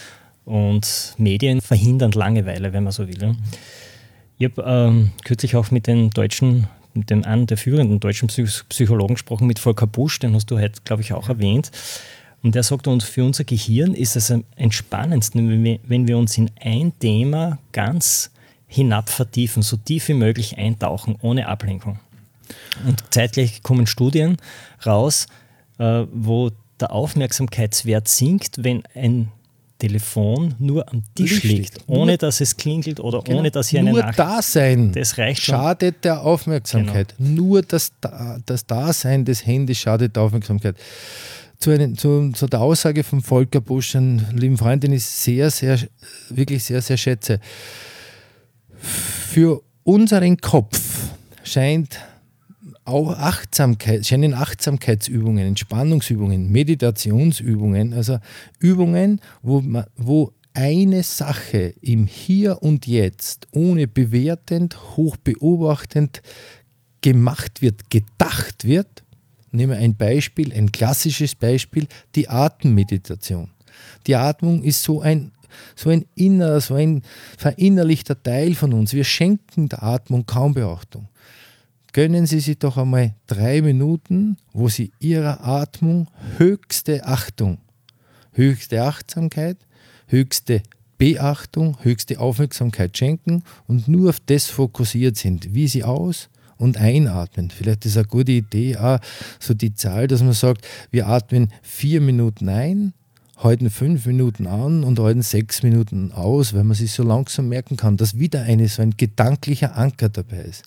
Und 0.45 1.15
Medien 1.19 1.61
verhindern 1.61 2.13
Langeweile, 2.13 2.73
wenn 2.73 2.85
man 2.85 2.93
so 2.93 3.09
will. 3.09 3.35
Ich 4.39 4.45
habe 4.45 4.63
ähm, 4.65 5.11
kürzlich 5.25 5.57
auch 5.57 5.73
mit 5.73 5.89
den 5.89 6.11
deutschen, 6.11 6.69
mit 6.95 7.11
dem 7.11 7.25
einen 7.25 7.47
der 7.47 7.57
führenden 7.57 7.99
deutschen 7.99 8.29
Psychologen 8.29 9.15
gesprochen, 9.15 9.49
mit 9.49 9.59
Volker 9.59 9.89
Busch, 9.89 10.21
den 10.21 10.35
hast 10.35 10.49
du 10.53 10.61
heute, 10.61 10.81
glaube 10.85 11.03
ich, 11.03 11.13
auch 11.13 11.29
erwähnt. 11.29 11.73
Und 12.43 12.55
er 12.55 12.63
sagt 12.63 12.87
uns, 12.87 13.05
für 13.05 13.25
unser 13.25 13.45
Gehirn 13.45 13.95
ist 13.95 14.17
es 14.17 14.31
am 14.31 14.45
entspannendsten, 14.57 15.81
wenn 15.87 16.09
wir, 16.09 16.19
uns 16.19 16.39
in 16.39 16.51
ein 16.61 16.93
Thema 16.99 17.59
ganz 17.73 18.31
hinab 18.67 19.09
vertiefen, 19.09 19.63
so 19.63 19.77
tief 19.77 20.09
wie 20.09 20.15
möglich 20.15 20.57
eintauchen, 20.57 21.17
ohne 21.21 21.49
Ablenkung. 21.49 21.99
Und 22.87 23.03
zeitgleich 23.11 23.63
kommen 23.63 23.87
Studien 23.87 24.37
raus, 24.87 25.27
äh, 25.79 26.05
wo 26.13 26.51
der 26.81 26.93
Aufmerksamkeitswert 26.93 28.07
sinkt, 28.09 28.63
wenn 28.63 28.85
ein 28.95 29.33
Telefon 29.79 30.55
nur 30.59 30.89
am 30.91 31.03
Tisch 31.15 31.43
liegt, 31.43 31.77
liegt, 31.77 31.89
ohne 31.89 32.13
nur, 32.13 32.19
dass 32.19 32.41
es 32.41 32.57
klingelt 32.57 32.99
oder 32.99 33.23
genau, 33.23 33.39
ohne 33.39 33.51
dass 33.51 33.69
hier 33.69 33.81
eine 33.81 33.91
nur 33.91 34.01
Nachricht... 34.01 34.19
Nur 34.19 34.27
Dasein 34.27 34.93
das 34.93 35.19
reicht 35.19 35.43
schadet 35.43 35.95
schon. 35.97 36.03
der 36.03 36.23
Aufmerksamkeit. 36.23 37.15
Genau. 37.17 37.43
Nur 37.43 37.63
das, 37.63 37.93
das 38.45 38.67
Dasein 38.67 39.25
des 39.25 39.47
Handys 39.47 39.79
schadet 39.79 40.17
der 40.17 40.25
Aufmerksamkeit 40.25 40.77
zu, 41.59 41.71
einen, 41.71 41.97
zu, 41.97 42.31
zu, 42.33 42.47
der 42.47 42.61
Aussage 42.61 43.03
von 43.03 43.21
Volker 43.21 43.61
Busch, 43.61 43.97
einen 43.97 44.25
lieben 44.37 44.57
Freund, 44.57 44.83
den 44.83 44.93
ich 44.93 45.05
sehr, 45.05 45.51
sehr, 45.51 45.79
wirklich 46.31 46.65
sehr, 46.65 46.81
sehr 46.83 46.97
schätze. 46.97 47.41
Für 48.81 49.63
unseren 49.83 50.37
Kopf 50.39 51.11
scheint 51.43 51.99
auch 52.85 53.11
Achtsamkeit, 53.11 54.07
scheinen 54.07 54.35
Achtsamkeitsübungen, 54.35 55.47
Entspannungsübungen, 55.47 56.51
Meditationsübungen, 56.51 57.93
also 57.93 58.19
Übungen, 58.61 59.21
wo, 59.43 59.63
wo 59.97 60.33
eine 60.55 61.03
Sache 61.03 61.75
im 61.83 62.07
Hier 62.07 62.63
und 62.63 62.87
Jetzt 62.87 63.47
ohne 63.53 63.87
bewertend, 63.87 64.97
hoch 64.97 65.17
beobachtend 65.17 66.23
gemacht 67.01 67.63
wird, 67.63 67.91
gedacht 67.91 68.65
wird, 68.65 69.05
Nehmen 69.51 69.73
wir 69.73 69.79
ein 69.79 69.97
Beispiel, 69.97 70.53
ein 70.53 70.73
klassisches 70.73 71.35
Beispiel, 71.35 71.87
die 72.15 72.29
Atemmeditation. 72.29 73.51
Die 74.07 74.17
Atmung 74.17 74.63
ist 74.63 74.83
so 74.83 75.01
ein, 75.01 75.33
so 75.75 75.91
ein 75.91 76.05
innerer, 76.15 76.61
so 76.61 76.75
ein 76.75 77.03
verinnerlichter 77.37 78.23
Teil 78.23 78.55
von 78.55 78.73
uns. 78.73 78.93
Wir 78.93 79.05
schenken 79.05 79.69
der 79.69 79.83
Atmung 79.83 80.27
kaum 80.27 80.55
Beachtung. 80.55 81.09
Gönnen 81.93 82.27
Sie 82.27 82.41
sich 82.41 82.59
doch 82.59 82.77
einmal 82.77 83.15
drei 83.27 83.63
Minuten, 83.63 84.37
wo 84.53 84.69
Sie 84.69 84.93
Ihrer 85.01 85.45
Atmung 85.45 86.09
höchste 86.37 87.07
Achtung, 87.07 87.59
höchste 88.33 88.83
Achtsamkeit, 88.83 89.57
höchste 90.07 90.63
Beachtung, 90.99 91.79
höchste 91.83 92.21
Aufmerksamkeit 92.21 92.97
schenken 92.97 93.43
und 93.67 93.89
nur 93.89 94.11
auf 94.11 94.21
das 94.27 94.47
fokussiert 94.47 95.17
sind, 95.17 95.55
wie 95.55 95.69
Sie 95.69 95.85
aus, 95.85 96.29
und 96.59 96.77
einatmen. 96.77 97.51
Vielleicht 97.51 97.87
ist 97.87 97.97
eine 97.97 98.07
gute 98.07 98.33
Idee 98.33 98.77
auch 98.77 98.99
so 99.41 99.55
die 99.55 99.75
Zahl, 99.75 100.07
dass 100.07 100.23
man 100.23 100.33
sagt, 100.33 100.67
wir 100.91 101.07
atmen 101.07 101.49
vier 101.63 102.01
Minuten 102.01 102.49
ein, 102.49 102.93
halten 103.37 103.71
fünf 103.71 104.05
Minuten 104.07 104.47
an 104.47 104.85
und 104.85 104.99
halten 104.99 105.23
sechs 105.23 105.63
Minuten 105.63 106.13
aus, 106.13 106.53
weil 106.55 106.65
man 106.65 106.75
sich 106.75 106.93
so 106.93 107.03
langsam 107.03 107.49
merken 107.49 107.77
kann, 107.77 107.97
dass 107.97 108.19
wieder 108.19 108.43
eine, 108.43 108.69
so 108.69 108.83
ein 108.83 108.97
gedanklicher 108.97 109.77
Anker 109.77 110.09
dabei 110.09 110.43
ist. 110.43 110.65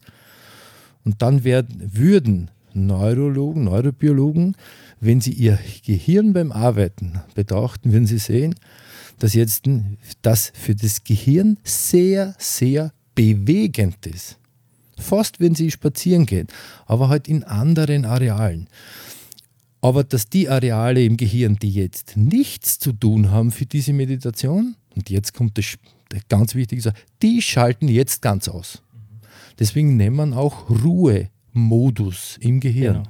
Und 1.04 1.22
dann 1.22 1.44
werden, 1.44 1.92
würden 1.94 2.52
Neurologen, 2.74 3.66
Neurobiologen, 3.66 4.56
wenn 5.02 5.20
sie 5.20 5.34
ihr 5.34 5.60
Gehirn 5.86 6.32
beim 6.32 6.52
Arbeiten 6.52 7.20
betrachten, 7.36 7.92
würden 7.92 8.08
sie 8.08 8.20
sehen, 8.20 8.56
dass 9.20 9.34
jetzt 9.34 9.64
das 10.22 10.52
für 10.56 10.74
das 10.74 11.04
Gehirn 11.04 11.58
sehr, 11.64 12.34
sehr 12.38 12.94
bewegend 13.14 14.06
ist. 14.06 14.38
Fast 15.02 15.40
wenn 15.40 15.56
sie 15.56 15.72
spazieren 15.72 16.26
gehen, 16.26 16.48
aber 16.86 17.10
halt 17.10 17.28
in 17.28 17.44
anderen 17.44 18.06
Arealen. 18.06 18.68
Aber 19.82 20.04
dass 20.04 20.30
die 20.30 20.48
Areale 20.48 21.04
im 21.04 21.18
Gehirn, 21.18 21.58
die 21.58 21.72
jetzt 21.72 22.16
nichts 22.16 22.78
zu 22.78 22.94
tun 22.94 23.32
haben 23.32 23.52
für 23.52 23.66
diese 23.66 23.94
Meditation, 23.94 24.76
und 24.96 25.10
jetzt 25.10 25.34
kommt 25.34 25.58
das, 25.58 25.78
ganz 26.30 26.56
wichtige, 26.56 26.94
die 27.22 27.42
schalten 27.42 27.88
jetzt 27.88 28.22
ganz 28.22 28.48
aus. 28.48 28.82
Deswegen 29.60 29.98
nennt 29.98 30.16
man 30.16 30.34
auch 30.34 30.70
Ruhemodus 30.70 32.38
im 32.40 32.60
Gehirn. 32.60 33.04
Genau. 33.04 33.10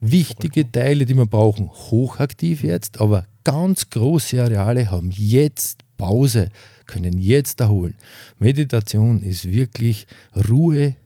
Wichtige 0.00 0.70
Teile, 0.70 1.06
die 1.06 1.16
wir 1.16 1.26
brauchen, 1.26 1.68
hochaktiv 1.70 2.62
jetzt, 2.62 3.00
aber 3.00 3.26
ganz 3.42 3.90
große 3.90 4.42
Areale 4.42 4.90
haben 4.90 5.10
jetzt 5.10 5.80
Pause 5.96 6.50
können 6.88 7.18
jetzt 7.18 7.60
erholen. 7.60 7.94
Meditation 8.40 9.22
ist 9.22 9.44
wirklich 9.44 10.08
Ruhe 10.48 10.96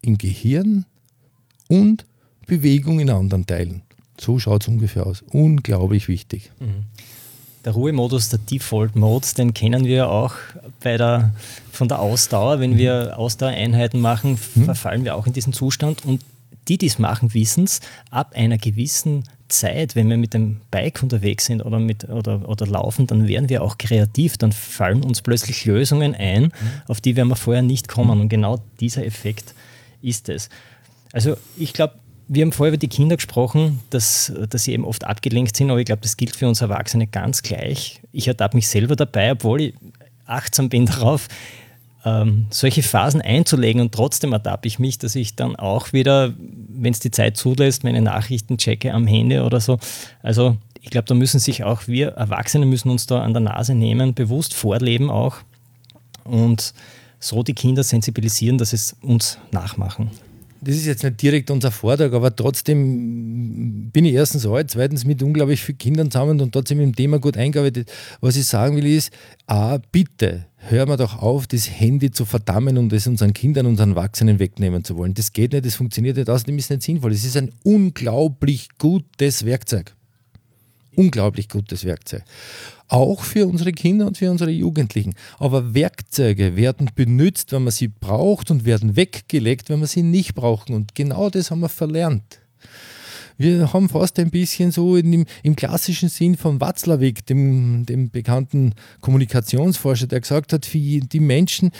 im 0.00 0.16
Gehirn 0.16 0.86
und 1.68 2.06
Bewegung 2.46 3.00
in 3.00 3.10
anderen 3.10 3.46
Teilen. 3.46 3.82
So 4.18 4.38
schaut 4.38 4.62
es 4.62 4.68
ungefähr 4.68 5.06
aus. 5.06 5.22
Unglaublich 5.30 6.08
wichtig. 6.08 6.50
Mhm. 6.58 6.84
Der 7.64 7.72
Ruhemodus, 7.72 8.30
der 8.30 8.38
Default 8.38 8.96
Mode, 8.96 9.26
den 9.36 9.52
kennen 9.52 9.84
wir 9.84 10.08
auch 10.08 10.34
bei 10.82 10.96
der, 10.96 11.34
von 11.70 11.88
der 11.88 11.98
Ausdauer. 11.98 12.58
Wenn 12.58 12.78
wir 12.78 13.18
Ausdauereinheiten 13.18 14.00
machen, 14.00 14.38
mhm. 14.54 14.64
verfallen 14.64 15.04
wir 15.04 15.14
auch 15.14 15.26
in 15.26 15.34
diesen 15.34 15.52
Zustand. 15.52 16.06
Und 16.06 16.22
die, 16.68 16.78
die 16.78 16.86
es 16.86 16.98
machen, 16.98 17.34
wissen 17.34 17.64
es, 17.64 17.80
ab 18.10 18.32
einer 18.34 18.56
gewissen 18.56 19.24
Zeit, 19.50 19.94
wenn 19.96 20.08
wir 20.08 20.16
mit 20.16 20.34
dem 20.34 20.60
Bike 20.70 21.02
unterwegs 21.02 21.46
sind 21.46 21.60
oder, 21.62 21.78
mit, 21.78 22.08
oder, 22.08 22.48
oder 22.48 22.66
laufen, 22.66 23.06
dann 23.06 23.28
werden 23.28 23.48
wir 23.48 23.62
auch 23.62 23.78
kreativ, 23.78 24.38
dann 24.38 24.52
fallen 24.52 25.02
uns 25.02 25.22
plötzlich 25.22 25.64
Lösungen 25.64 26.14
ein, 26.14 26.52
auf 26.88 27.00
die 27.00 27.16
wir 27.16 27.26
vorher 27.36 27.62
nicht 27.62 27.88
kommen. 27.88 28.20
Und 28.20 28.28
genau 28.28 28.58
dieser 28.80 29.04
Effekt 29.04 29.54
ist 30.02 30.28
es. 30.28 30.48
Also 31.12 31.36
ich 31.56 31.72
glaube, 31.72 31.94
wir 32.28 32.42
haben 32.42 32.52
vorher 32.52 32.70
über 32.70 32.78
die 32.78 32.88
Kinder 32.88 33.16
gesprochen, 33.16 33.80
dass, 33.90 34.32
dass 34.48 34.64
sie 34.64 34.72
eben 34.72 34.84
oft 34.84 35.04
abgelenkt 35.04 35.56
sind, 35.56 35.70
aber 35.70 35.80
ich 35.80 35.86
glaube, 35.86 36.02
das 36.02 36.16
gilt 36.16 36.36
für 36.36 36.46
uns 36.46 36.60
Erwachsene 36.60 37.08
ganz 37.08 37.42
gleich. 37.42 38.00
Ich 38.12 38.28
ertappe 38.28 38.56
mich 38.56 38.68
selber 38.68 38.94
dabei, 38.94 39.32
obwohl 39.32 39.60
ich 39.60 39.74
achtsam 40.26 40.68
bin 40.68 40.86
darauf, 40.86 41.26
ähm, 42.04 42.46
solche 42.50 42.82
Phasen 42.82 43.20
einzulegen 43.20 43.82
und 43.82 43.92
trotzdem 43.92 44.32
ertappe 44.32 44.68
ich 44.68 44.78
mich, 44.78 44.98
dass 44.98 45.14
ich 45.14 45.36
dann 45.36 45.56
auch 45.56 45.92
wieder, 45.92 46.32
wenn 46.38 46.92
es 46.92 47.00
die 47.00 47.10
Zeit 47.10 47.36
zulässt, 47.36 47.84
meine 47.84 48.00
Nachrichten 48.00 48.58
checke 48.58 48.92
am 48.92 49.06
Handy 49.06 49.38
oder 49.38 49.60
so. 49.60 49.78
Also 50.22 50.56
ich 50.80 50.90
glaube, 50.90 51.06
da 51.06 51.14
müssen 51.14 51.40
sich 51.40 51.64
auch 51.64 51.86
wir 51.86 52.08
Erwachsene 52.08 52.66
müssen 52.66 52.90
uns 52.90 53.06
da 53.06 53.20
an 53.20 53.34
der 53.34 53.42
Nase 53.42 53.74
nehmen, 53.74 54.14
bewusst 54.14 54.54
vorleben 54.54 55.10
auch 55.10 55.36
und 56.24 56.72
so 57.18 57.42
die 57.42 57.54
Kinder 57.54 57.82
sensibilisieren, 57.82 58.56
dass 58.56 58.72
es 58.72 58.96
uns 59.02 59.38
nachmachen 59.50 60.10
das 60.60 60.76
ist 60.76 60.86
jetzt 60.86 61.02
nicht 61.02 61.22
direkt 61.22 61.50
unser 61.50 61.70
Vortrag, 61.70 62.12
aber 62.12 62.34
trotzdem 62.34 63.90
bin 63.90 64.04
ich 64.04 64.14
erstens 64.14 64.46
alt, 64.46 64.70
zweitens 64.70 65.04
mit 65.04 65.22
unglaublich 65.22 65.62
vielen 65.62 65.78
Kindern 65.78 66.10
zusammen 66.10 66.40
und 66.40 66.52
trotzdem 66.52 66.80
im 66.80 66.94
Thema 66.94 67.18
gut 67.18 67.36
eingearbeitet. 67.36 67.90
Was 68.20 68.36
ich 68.36 68.46
sagen 68.46 68.76
will 68.76 68.86
ist, 68.86 69.10
A, 69.46 69.78
bitte, 69.90 70.46
hören 70.68 70.88
wir 70.88 70.96
doch 70.96 71.20
auf, 71.20 71.46
das 71.46 71.68
Handy 71.68 72.10
zu 72.10 72.24
verdammen 72.24 72.78
und 72.78 72.92
es 72.92 73.06
unseren 73.06 73.32
Kindern, 73.32 73.66
unseren 73.66 73.90
Erwachsenen 73.90 74.38
wegnehmen 74.38 74.84
zu 74.84 74.96
wollen. 74.96 75.14
Das 75.14 75.32
geht 75.32 75.52
nicht, 75.52 75.64
das 75.64 75.74
funktioniert 75.74 76.16
nicht, 76.16 76.28
außerdem 76.28 76.58
ist 76.58 76.64
es 76.64 76.70
nicht 76.70 76.82
sinnvoll. 76.82 77.12
Es 77.12 77.24
ist 77.24 77.36
ein 77.36 77.52
unglaublich 77.64 78.68
gutes 78.78 79.44
Werkzeug. 79.44 79.94
Unglaublich 80.96 81.48
gutes 81.48 81.84
Werkzeug 81.84 82.24
auch 82.90 83.22
für 83.22 83.46
unsere 83.46 83.72
Kinder 83.72 84.06
und 84.06 84.18
für 84.18 84.30
unsere 84.30 84.50
Jugendlichen. 84.50 85.14
Aber 85.38 85.74
Werkzeuge 85.74 86.56
werden 86.56 86.90
benutzt, 86.94 87.52
wenn 87.52 87.64
man 87.64 87.70
sie 87.70 87.88
braucht 87.88 88.50
und 88.50 88.64
werden 88.64 88.96
weggelegt, 88.96 89.68
wenn 89.70 89.80
wir 89.80 89.86
sie 89.86 90.02
nicht 90.02 90.34
brauchen. 90.34 90.74
Und 90.74 90.94
genau 90.94 91.30
das 91.30 91.50
haben 91.50 91.60
wir 91.60 91.68
verlernt. 91.68 92.40
Wir 93.40 93.72
haben 93.72 93.88
fast 93.88 94.18
ein 94.18 94.28
bisschen 94.28 94.70
so 94.70 95.00
dem, 95.00 95.24
im 95.42 95.56
klassischen 95.56 96.10
Sinn 96.10 96.36
von 96.36 96.60
Watzlawick, 96.60 97.24
dem, 97.24 97.86
dem 97.86 98.10
bekannten 98.10 98.74
Kommunikationsforscher, 99.00 100.08
der 100.08 100.20
gesagt 100.20 100.52
hat, 100.52 100.66
für 100.66 100.78
die 100.78 101.20
Menschen, 101.20 101.70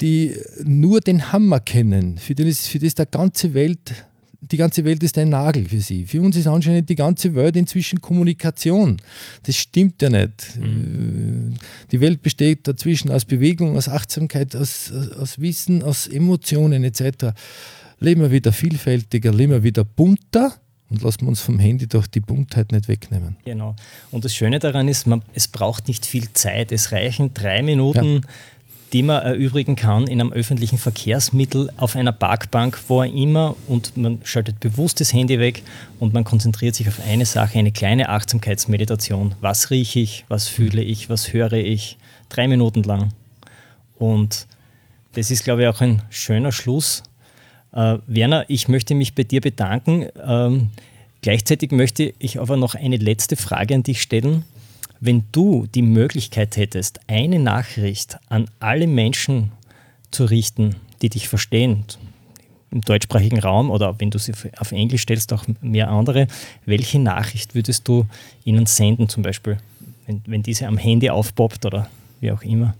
die 0.00 0.36
nur 0.62 1.00
den 1.00 1.32
Hammer 1.32 1.58
kennen, 1.58 2.18
für 2.18 2.36
das, 2.36 2.68
für 2.68 2.78
das 2.78 2.94
der 2.94 3.06
ganze 3.06 3.52
Welt 3.52 4.06
die 4.40 4.58
ganze 4.58 4.84
Welt 4.84 5.02
ist 5.02 5.18
ein 5.18 5.30
Nagel 5.30 5.64
für 5.64 5.80
sie. 5.80 6.06
Für 6.06 6.22
uns 6.22 6.36
ist 6.36 6.46
anscheinend 6.46 6.88
die 6.88 6.94
ganze 6.94 7.34
Welt 7.34 7.56
inzwischen 7.56 8.00
Kommunikation. 8.00 8.98
Das 9.42 9.56
stimmt 9.56 10.00
ja 10.02 10.08
nicht. 10.08 10.56
Mhm. 10.56 11.54
Die 11.90 12.00
Welt 12.00 12.22
besteht 12.22 12.68
dazwischen 12.68 13.10
aus 13.10 13.24
Bewegung, 13.24 13.76
aus 13.76 13.88
Achtsamkeit, 13.88 14.54
aus, 14.54 14.92
aus 14.92 15.40
Wissen, 15.40 15.82
aus 15.82 16.06
Emotionen 16.06 16.84
etc. 16.84 17.32
Leben 17.98 18.20
wir 18.20 18.30
wieder 18.30 18.52
vielfältiger, 18.52 19.32
leben 19.32 19.52
wir 19.52 19.62
wieder 19.64 19.84
bunter 19.84 20.54
und 20.90 21.02
lassen 21.02 21.22
wir 21.22 21.28
uns 21.28 21.40
vom 21.40 21.58
Handy 21.58 21.86
doch 21.86 22.06
die 22.06 22.20
Buntheit 22.20 22.72
nicht 22.72 22.88
wegnehmen. 22.88 23.36
Genau. 23.44 23.74
Und 24.10 24.24
das 24.24 24.34
Schöne 24.34 24.58
daran 24.58 24.88
ist, 24.88 25.06
man, 25.06 25.22
es 25.34 25.48
braucht 25.48 25.88
nicht 25.88 26.06
viel 26.06 26.32
Zeit. 26.32 26.72
Es 26.72 26.92
reichen 26.92 27.34
drei 27.34 27.62
Minuten. 27.62 28.14
Ja 28.16 28.20
die 28.92 29.02
man 29.02 29.22
erübrigen 29.22 29.76
kann 29.76 30.06
in 30.06 30.20
einem 30.20 30.32
öffentlichen 30.32 30.78
Verkehrsmittel 30.78 31.70
auf 31.76 31.96
einer 31.96 32.12
Parkbank, 32.12 32.78
wo 32.88 33.02
er 33.02 33.12
immer 33.12 33.56
und 33.66 33.96
man 33.96 34.20
schaltet 34.24 34.60
bewusst 34.60 35.00
das 35.00 35.12
Handy 35.12 35.38
weg 35.38 35.62
und 35.98 36.14
man 36.14 36.24
konzentriert 36.24 36.74
sich 36.76 36.88
auf 36.88 37.00
eine 37.06 37.26
Sache, 37.26 37.58
eine 37.58 37.72
kleine 37.72 38.08
Achtsamkeitsmeditation. 38.08 39.34
Was 39.40 39.70
rieche 39.70 40.00
ich, 40.00 40.24
was 40.28 40.46
fühle 40.48 40.82
ich, 40.82 41.10
was 41.10 41.32
höre 41.32 41.54
ich, 41.54 41.98
drei 42.28 42.48
Minuten 42.48 42.84
lang. 42.84 43.12
Und 43.98 44.46
das 45.14 45.30
ist, 45.30 45.44
glaube 45.44 45.62
ich, 45.62 45.68
auch 45.68 45.80
ein 45.80 46.02
schöner 46.10 46.52
Schluss. 46.52 47.02
Äh, 47.76 47.98
Werner, 48.06 48.46
ich 48.48 48.68
möchte 48.68 48.94
mich 48.94 49.14
bei 49.14 49.22
dir 49.22 49.42
bedanken. 49.42 50.06
Ähm, 50.26 50.70
gleichzeitig 51.20 51.72
möchte 51.72 52.14
ich 52.18 52.40
aber 52.40 52.56
noch 52.56 52.74
eine 52.74 52.96
letzte 52.96 53.36
Frage 53.36 53.74
an 53.74 53.82
dich 53.82 54.00
stellen. 54.00 54.44
Wenn 54.98 55.24
du 55.30 55.66
die 55.66 55.82
Möglichkeit 55.82 56.56
hättest, 56.56 57.00
eine 57.06 57.38
Nachricht 57.38 58.16
an 58.30 58.48
alle 58.60 58.86
Menschen 58.86 59.52
zu 60.10 60.24
richten, 60.24 60.76
die 61.02 61.10
dich 61.10 61.28
verstehen, 61.28 61.84
im 62.70 62.80
deutschsprachigen 62.80 63.38
Raum 63.38 63.70
oder 63.70 64.00
wenn 64.00 64.10
du 64.10 64.18
sie 64.18 64.32
auf 64.58 64.72
Englisch 64.72 65.02
stellst, 65.02 65.32
auch 65.34 65.44
mehr 65.60 65.90
andere, 65.90 66.28
welche 66.64 66.98
Nachricht 66.98 67.54
würdest 67.54 67.86
du 67.86 68.06
ihnen 68.44 68.64
senden, 68.64 69.08
zum 69.10 69.22
Beispiel, 69.22 69.58
wenn, 70.06 70.22
wenn 70.26 70.42
diese 70.42 70.66
am 70.66 70.78
Handy 70.78 71.10
aufpoppt 71.10 71.66
oder 71.66 71.88
wie 72.20 72.32
auch 72.32 72.42
immer? 72.42 72.74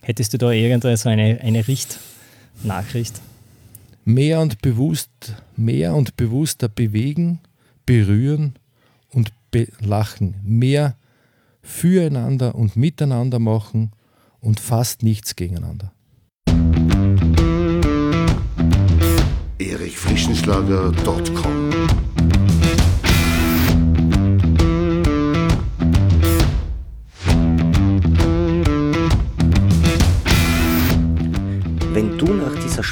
Hättest 0.00 0.32
du 0.32 0.38
da 0.38 0.50
irgendeine 0.50 0.96
so 0.96 1.10
eine, 1.10 1.38
eine 1.42 1.68
Richtnachricht? 1.68 3.20
Mehr 4.08 4.40
und 4.40 4.62
bewusst, 4.62 5.34
mehr 5.54 5.94
und 5.94 6.16
bewusster 6.16 6.70
bewegen, 6.70 7.40
berühren 7.84 8.54
und 9.10 9.34
lachen. 9.80 10.36
Mehr 10.42 10.96
füreinander 11.60 12.54
und 12.54 12.74
miteinander 12.74 13.38
machen 13.38 13.92
und 14.40 14.60
fast 14.60 15.02
nichts 15.02 15.36
gegeneinander. 15.36 15.92
erichfrischenschlager.com 19.58 22.07